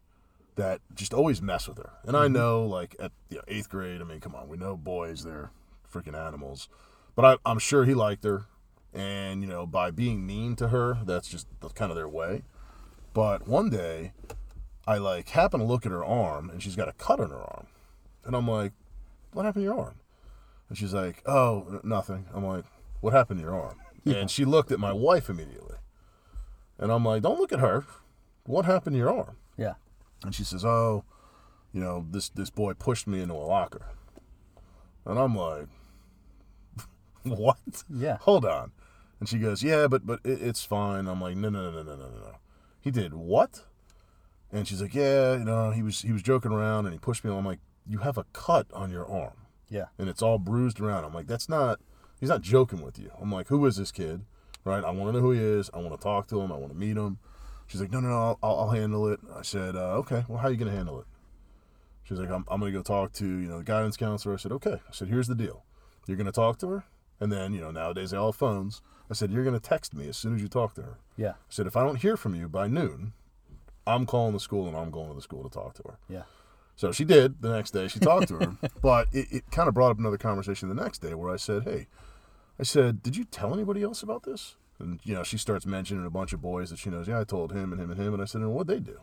[0.56, 1.90] that just always messed with her.
[2.04, 2.34] And I mm-hmm.
[2.34, 5.50] know like at you know, eighth grade, I mean, come on, we know boys they're
[5.92, 6.70] freaking animals,
[7.14, 8.46] but I, I'm sure he liked her,
[8.94, 12.42] and you know by being mean to her, that's just the, kind of their way.
[13.12, 14.12] But one day,
[14.86, 17.40] I like happen to look at her arm, and she's got a cut on her
[17.40, 17.66] arm,
[18.24, 18.72] and I'm like,
[19.32, 20.00] "What happened to your arm?"
[20.68, 22.64] And she's like, "Oh, nothing." I'm like,
[23.00, 25.76] "What happened to your arm?" And she looked at my wife immediately,
[26.78, 27.84] and I'm like, "Don't look at her.
[28.44, 29.74] What happened to your arm?" yeah,
[30.24, 31.04] And she says, "Oh,
[31.72, 33.86] you know, this this boy pushed me into a locker."
[35.04, 35.68] And I'm like,
[37.22, 38.72] "What?" yeah, Hold on.
[39.20, 41.94] And she goes, "Yeah, but but it, it's fine." I'm like, "No, no, no, no,
[41.94, 42.36] no, no, no."
[42.80, 43.62] He did what?
[44.52, 47.24] And she's like, "Yeah, you know, he was he was joking around and he pushed
[47.24, 49.32] me." I'm like, "You have a cut on your arm."
[49.72, 51.04] yeah, and it's all bruised around.
[51.04, 51.80] I'm like, that's not,
[52.20, 53.10] he's not joking with you.
[53.20, 54.20] I'm like, who is this kid?
[54.64, 54.84] Right?
[54.84, 55.70] I want to know who he is.
[55.72, 56.52] I want to talk to him.
[56.52, 57.18] I want to meet him.
[57.66, 59.18] She's like, no, no, no, I'll, I'll handle it.
[59.34, 61.06] I said, uh, okay, well, how are you going to handle it?
[62.04, 64.34] She's like, I'm, I'm going to go talk to, you know, the guidance counselor.
[64.34, 64.74] I said, okay.
[64.74, 65.64] I said, here's the deal.
[66.06, 66.84] You're going to talk to her.
[67.18, 68.82] And then, you know, nowadays they all have phones.
[69.10, 70.98] I said, you're going to text me as soon as you talk to her.
[71.16, 73.14] yeah, I said, if I don't hear from you by noon,
[73.86, 75.98] I'm calling the school and I'm going to the school to talk to her.
[76.08, 76.22] yeah,
[76.76, 77.88] So she did the next day.
[77.88, 80.98] She talked to her, but it, it kind of brought up another conversation the next
[80.98, 81.88] day where I said, "Hey,
[82.58, 86.06] I said, did you tell anybody else about this?" And you know, she starts mentioning
[86.06, 87.08] a bunch of boys that she knows.
[87.08, 89.00] Yeah, I told him and him and him, and I said, "And what'd they do?"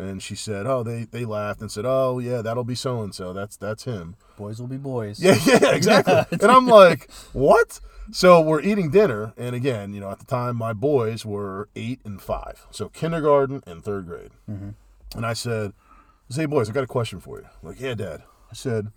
[0.00, 3.14] And she said, "Oh, they they laughed and said, "Oh, yeah, that'll be so and
[3.14, 3.32] so.
[3.32, 5.20] That's that's him." Boys will be boys.
[5.22, 6.14] Yeah, yeah, exactly.
[6.40, 7.80] and I'm like, "What?"
[8.12, 12.00] So we're eating dinner, and again, you know, at the time my boys were eight
[12.04, 14.32] and five, so kindergarten and third grade.
[14.48, 14.70] Mm-hmm.
[15.16, 15.72] And I said,
[16.34, 18.22] "Hey, boys, I got a question for you." Like, yeah, Dad.
[18.50, 18.90] I said,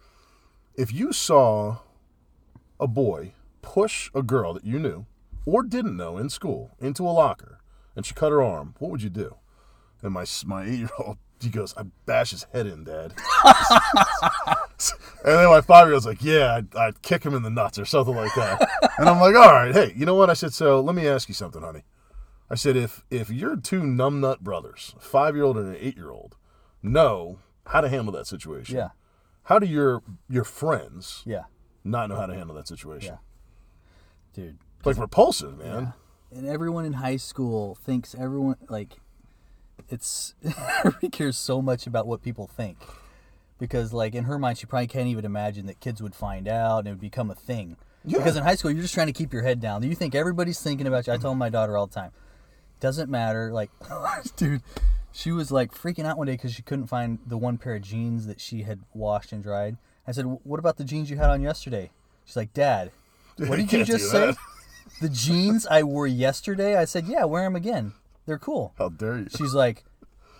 [0.76, 1.78] if you saw
[2.80, 5.06] a boy push a girl that you knew
[5.46, 7.60] or didn't know in school into a locker,
[7.96, 9.36] and she cut her arm, what would you do?
[10.04, 13.14] And my my eight year old, he goes, "I bash his head in, Dad."
[14.06, 14.58] and
[15.24, 17.86] then my five year old's like, "Yeah, I'd, I'd kick him in the nuts or
[17.86, 20.82] something like that." and I'm like, "All right, hey, you know what?" I said, "So
[20.82, 21.84] let me ask you something, honey."
[22.50, 26.12] I said, "If if your two numbnut brothers, five year old and an eight year
[26.12, 26.36] old,
[26.82, 28.90] know how to handle that situation, Yeah.
[29.44, 31.44] how do your your friends Yeah.
[31.84, 33.14] not know how to handle that situation?
[33.14, 34.44] Yeah.
[34.44, 34.58] Dude.
[34.84, 35.94] Like repulsive, man.
[36.36, 38.98] And everyone in high school thinks everyone like
[39.90, 40.34] it's
[40.80, 42.78] everybody cares so much about what people think.
[43.60, 46.80] Because like in her mind she probably can't even imagine that kids would find out
[46.80, 47.78] and it would become a thing.
[48.06, 48.18] Yeah.
[48.18, 49.84] Because in high school you're just trying to keep your head down.
[49.84, 51.14] You think everybody's thinking about you.
[51.14, 52.12] I tell my daughter all the time.
[52.80, 53.52] Doesn't matter.
[53.52, 53.72] Like
[54.36, 54.62] dude,
[55.12, 57.82] she was like freaking out one day because she couldn't find the one pair of
[57.82, 59.78] jeans that she had washed and dried.
[60.06, 61.92] I said, "What about the jeans you had on yesterday?"
[62.26, 62.92] She's like, "Dad,
[63.38, 64.34] what did you just say?"
[65.02, 67.94] the jeans I wore yesterday, I said, yeah, wear them again.
[68.26, 68.74] They're cool.
[68.78, 69.28] How dare you?
[69.36, 69.84] She's like,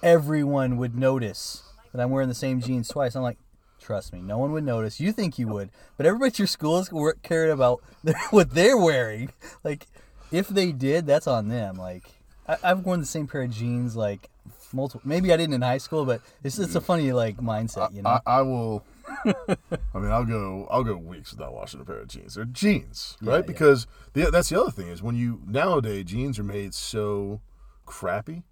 [0.02, 3.16] everyone would notice that I'm wearing the same jeans twice.
[3.16, 3.38] I'm like,
[3.80, 5.00] trust me, no one would notice.
[5.00, 6.90] You think you would, but everybody at your school is
[7.24, 7.82] cared about
[8.30, 9.32] what they're wearing.
[9.64, 9.88] Like,
[10.32, 11.76] if they did, that's on them.
[11.76, 12.04] Like,
[12.48, 14.30] I- I've worn the same pair of jeans like
[14.74, 15.02] multiple.
[15.06, 16.86] Maybe I didn't in high school, but it's it's a mm.
[16.86, 18.10] funny like mindset, you know.
[18.10, 18.84] I, I will.
[19.26, 20.68] I mean, I'll go.
[20.72, 22.36] I'll go weeks without washing a pair of jeans.
[22.36, 23.38] They're jeans, right?
[23.38, 23.42] yeah.
[23.42, 27.42] Because the, that's the other thing is when you nowadays jeans are made so
[27.86, 28.44] crappy.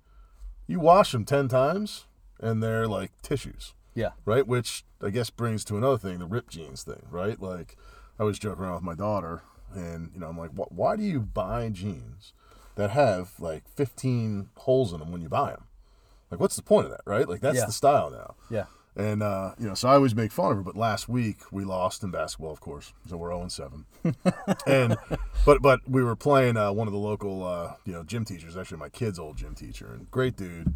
[0.67, 2.05] You wash them ten times
[2.39, 4.45] and they're like tissues, yeah, right?
[4.47, 7.39] Which I guess brings to another thing, the ripped jeans thing, right?
[7.41, 7.77] Like
[8.19, 9.41] I was joking around with my daughter,
[9.73, 12.34] and you know, I'm like, "Wh- why do you buy jeans
[12.75, 15.65] that have like 15 holes in them when you buy them?
[16.29, 17.27] Like, what's the point of that, right?
[17.27, 17.65] Like that's Yeah.
[17.65, 18.36] the style now.
[18.49, 18.65] yeah.
[18.95, 20.63] And uh, you know, so I always make fun of her.
[20.63, 22.93] But last week we lost in basketball, of course.
[23.07, 23.85] So we're zero and seven.
[24.67, 24.97] and
[25.45, 28.57] but but we were playing uh, one of the local uh, you know gym teachers,
[28.57, 30.73] actually my kid's old gym teacher, and great dude.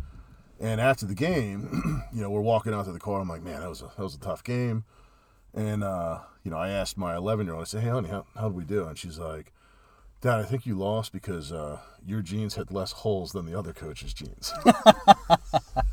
[0.61, 3.19] And after the game, you know, we're walking out to the car.
[3.19, 4.85] I'm like, man, that was a that was a tough game.
[5.53, 7.63] And uh, you know, I asked my 11 year old.
[7.63, 8.85] I said, hey, honey, how how did we do?
[8.85, 9.51] And she's like.
[10.21, 13.73] Dad, I think you lost because uh, your jeans had less holes than the other
[13.73, 14.51] coach's jeans.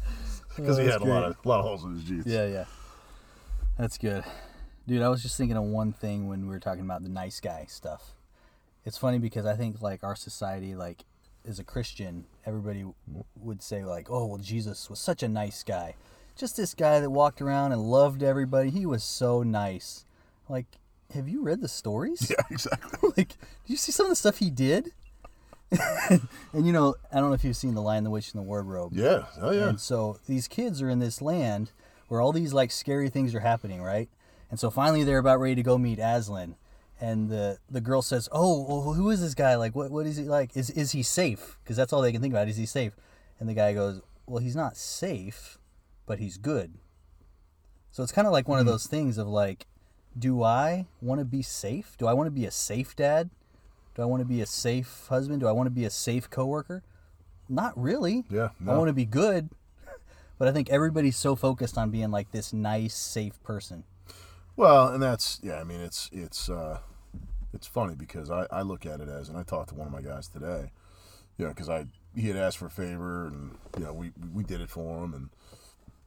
[0.56, 2.26] Because he had a lot of a lot of holes in his jeans.
[2.26, 2.64] Yeah, yeah.
[3.78, 4.24] That's good.
[4.86, 7.40] Dude, I was just thinking of one thing when we were talking about the nice
[7.40, 8.14] guy stuff.
[8.84, 11.04] It's funny because I think like our society like
[11.46, 15.62] as a Christian, everybody w- would say like, "Oh, well Jesus was such a nice
[15.62, 15.94] guy."
[16.36, 18.70] Just this guy that walked around and loved everybody.
[18.70, 20.04] He was so nice.
[20.48, 20.66] Like,
[21.14, 22.30] have you read the stories?
[22.30, 23.10] Yeah, exactly.
[23.16, 23.36] like, did
[23.66, 24.92] you see some of the stuff he did?
[26.52, 28.46] and you know, I don't know if you've seen The Lion, the Witch, and the
[28.46, 28.92] Wardrobe.
[28.94, 29.24] Yeah.
[29.40, 29.68] Oh yeah.
[29.68, 31.72] And so these kids are in this land
[32.08, 34.08] where all these like scary things are happening, right?
[34.50, 36.56] And so finally they're about ready to go meet Aslan.
[37.00, 39.56] And the the girl says, "Oh, well, who is this guy?
[39.56, 40.56] Like, what what is he like?
[40.56, 41.58] Is is he safe?
[41.62, 42.48] Because that's all they can think about.
[42.48, 42.92] Is he safe?"
[43.40, 45.58] And the guy goes, "Well, he's not safe,
[46.06, 46.74] but he's good."
[47.90, 48.70] So it's kind of like one of hmm.
[48.70, 49.66] those things of like,
[50.18, 51.94] do I want to be safe?
[51.98, 53.30] Do I want to be a safe dad?
[53.94, 55.40] Do I want to be a safe husband?
[55.40, 56.82] Do I want to be a safe coworker?
[57.48, 58.24] Not really.
[58.30, 59.50] Yeah, I want to be good.
[60.38, 63.84] But I think everybody's so focused on being like this nice, safe person.
[64.56, 65.60] Well, and that's yeah.
[65.60, 66.78] I mean, it's it's uh,
[67.54, 69.92] it's funny because I, I look at it as, and I talked to one of
[69.92, 70.72] my guys today,
[71.38, 71.86] you know, because I
[72.16, 75.14] he had asked for a favor, and you know we we did it for him,
[75.14, 75.30] and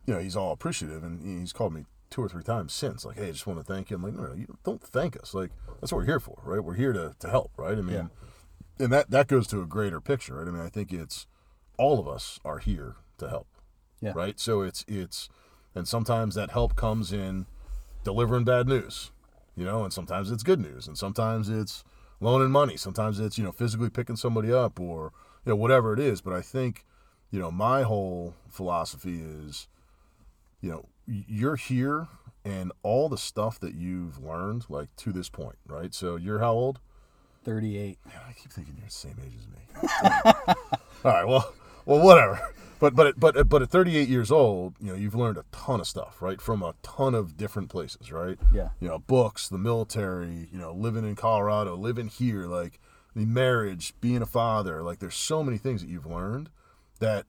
[0.05, 3.17] you know he's all appreciative, and he's called me two or three times since, like,
[3.17, 3.95] hey, I just want to thank you.
[3.97, 5.33] I'm like, no, no, you don't thank us.
[5.33, 5.51] Like
[5.81, 6.63] that's what we're here for, right?
[6.63, 7.77] We're here to to help, right?
[7.77, 8.09] I mean,
[8.79, 10.47] and that that goes to a greater picture, right?
[10.47, 11.27] I mean, I think it's
[11.77, 13.47] all of us are here to help,
[14.01, 14.13] Yeah.
[14.15, 14.39] right?
[14.39, 15.29] So it's it's,
[15.73, 17.45] and sometimes that help comes in
[18.03, 19.11] delivering bad news,
[19.55, 21.83] you know, and sometimes it's good news, and sometimes it's
[22.21, 25.11] loaning money, sometimes it's you know physically picking somebody up or
[25.45, 26.21] you know whatever it is.
[26.21, 26.85] But I think,
[27.31, 29.67] you know, my whole philosophy is,
[30.61, 32.07] you know, you're here
[32.43, 35.93] and all the stuff that you've learned like to this point, right?
[35.93, 36.79] So you're how old?
[37.43, 37.99] 38.
[38.05, 39.89] Man, I keep thinking you're the same age as me.
[41.05, 41.53] all right, well,
[41.85, 42.39] well, whatever.
[42.79, 45.79] But but but at- but at 38 years old, you know, you've learned a ton
[45.79, 46.41] of stuff, right?
[46.41, 48.37] From a ton of different places, right?
[48.53, 48.69] Yeah.
[48.79, 52.79] You know, books, the military, you know, living in Colorado, living here, like
[53.15, 56.49] the marriage, being a father, like there's so many things that you've learned
[56.99, 57.27] that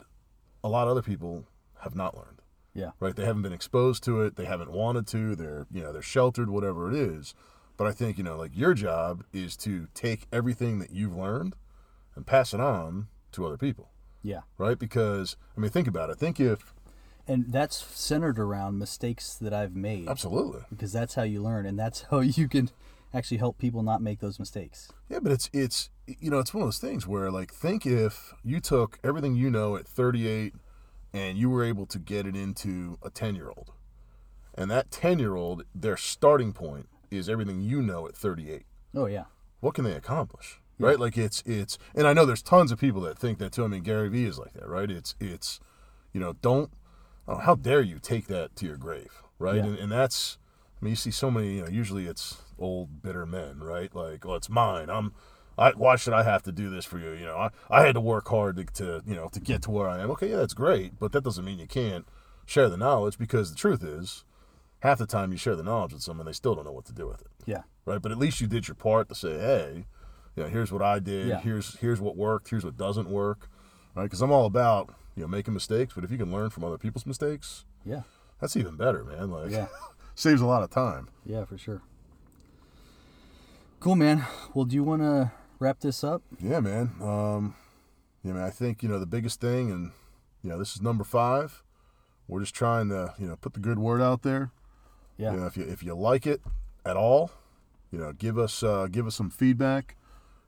[0.64, 1.44] a lot of other people
[1.82, 2.35] have not learned.
[2.76, 2.90] Yeah.
[3.00, 3.14] Right?
[3.16, 6.50] They haven't been exposed to it, they haven't wanted to, they're, you know, they're sheltered
[6.50, 7.34] whatever it is.
[7.76, 11.54] But I think, you know, like your job is to take everything that you've learned
[12.14, 13.90] and pass it on to other people
[14.22, 14.40] Yeah.
[14.58, 14.78] right?
[14.78, 16.16] Because I mean, think about it.
[16.18, 16.72] Think if
[17.28, 21.78] And that's centered around mistakes that I've made absolutely, because that's how you learn and
[21.78, 22.70] that's how you can
[23.12, 24.90] actually help people not make those mistakes.
[25.10, 25.18] yeah.
[25.20, 28.60] But it's it's you know it's one of those things where like think if you
[28.60, 30.54] took everything you know at 38
[31.16, 33.72] and you were able to get it into a 10 year old,
[34.54, 38.64] and that 10 year old their starting point is everything you know at 38.
[38.94, 39.24] Oh yeah.
[39.60, 40.60] What can they accomplish?
[40.78, 41.00] Right?
[41.00, 43.64] Like it's it's and I know there's tons of people that think that too.
[43.64, 44.90] I mean Gary Vee is like that, right?
[44.90, 45.58] It's it's
[46.12, 46.70] you know, don't
[47.26, 49.56] oh, how dare you take that to your grave, right?
[49.56, 49.64] Yeah.
[49.64, 50.36] And, and that's
[50.80, 53.94] I mean, you see so many, you know, usually it's old bitter men, right?
[53.94, 54.90] Like, oh, it's mine.
[54.90, 55.14] I'm
[55.58, 57.12] I why should I have to do this for you?
[57.12, 59.70] You know, I, I had to work hard to, to you know, to get to
[59.70, 60.10] where I am.
[60.12, 62.06] Okay, yeah, that's great, but that doesn't mean you can't
[62.44, 64.24] share the knowledge because the truth is
[64.80, 66.92] half the time you share the knowledge with someone they still don't know what to
[66.92, 67.62] do with it Yeah.
[67.86, 68.00] right?
[68.00, 69.86] But at least you did your part to say, hey,
[70.36, 71.28] you know, here's what I did.
[71.28, 71.40] Yeah.
[71.40, 72.50] Here's here's what worked.
[72.50, 73.48] Here's what doesn't work,
[73.94, 74.04] right?
[74.04, 76.76] Because I'm all about you know making mistakes, but if you can learn from other
[76.78, 78.02] people's mistakes, Yeah.
[78.40, 79.30] that's even better, man.
[79.30, 79.68] Like, Yeah.
[80.14, 81.08] saves a lot of time.
[81.24, 81.80] Yeah, for sure.
[83.80, 84.24] Cool, man.
[84.54, 86.22] Well, do you want to wrap this up?
[86.40, 86.92] Yeah, man.
[87.00, 87.54] Um,
[88.22, 88.42] yeah, man.
[88.42, 89.92] I think you know the biggest thing, and
[90.42, 91.62] you know, this is number five.
[92.28, 94.50] We're just trying to you know put the good word out there.
[95.16, 95.32] Yeah.
[95.32, 96.40] You know, if you if you like it
[96.84, 97.30] at all,
[97.90, 99.96] you know, give us uh, give us some feedback.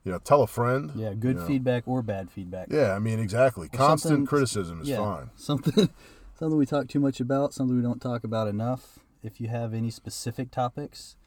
[0.03, 0.91] You know, tell a friend.
[0.95, 1.47] Yeah, good you know.
[1.47, 2.67] feedback or bad feedback.
[2.71, 3.67] Yeah, I mean, exactly.
[3.67, 5.29] something- Constant criticism is yeah, fine.
[5.35, 5.89] Something
[6.39, 8.99] something we talk too much about, something we don't talk about enough.
[9.21, 11.17] If you have any specific topics,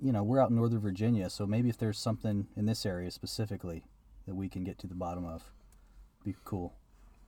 [0.00, 3.10] you know, we're out in Northern Virginia, so maybe if there's something in this area
[3.10, 3.84] specifically
[4.26, 5.50] that we can get to the bottom of,
[6.24, 6.74] be cool.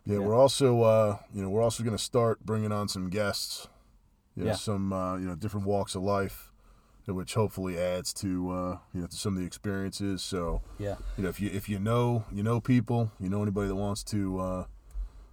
[0.04, 0.26] Yeah, Yeah.
[0.26, 3.68] we're also uh, you know we're also going to start bringing on some guests,
[4.36, 4.56] you know, Yeah.
[4.56, 6.50] some uh, you know different walks of life,
[7.06, 10.22] which hopefully adds to uh, you know to some of the experiences.
[10.22, 10.96] So Yeah.
[11.16, 14.02] you know if you if you know you know people, you know anybody that wants
[14.04, 14.64] to uh,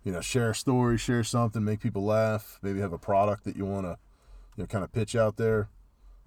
[0.04, 3.56] you know share a story, share something, make people laugh, maybe have a product that
[3.56, 3.98] you want to
[4.56, 5.70] you know kind of pitch out there.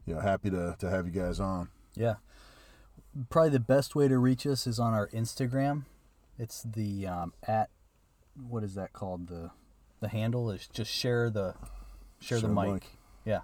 [0.06, 1.68] You know, happy to to have you guys on.
[1.94, 2.14] Yeah.
[3.28, 5.84] Probably the best way to reach us is on our Instagram.
[6.38, 7.70] It's the um, at
[8.48, 9.28] what is that called?
[9.28, 9.50] The
[10.00, 11.54] the handle is just share the
[12.20, 12.72] share, the Share mic.
[12.72, 12.86] mic.
[13.24, 13.40] Yeah.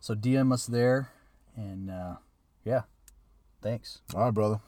[0.00, 1.10] So DM us there
[1.56, 2.16] and uh,
[2.64, 2.82] yeah.
[3.62, 4.00] Thanks.
[4.14, 4.60] All right, brother.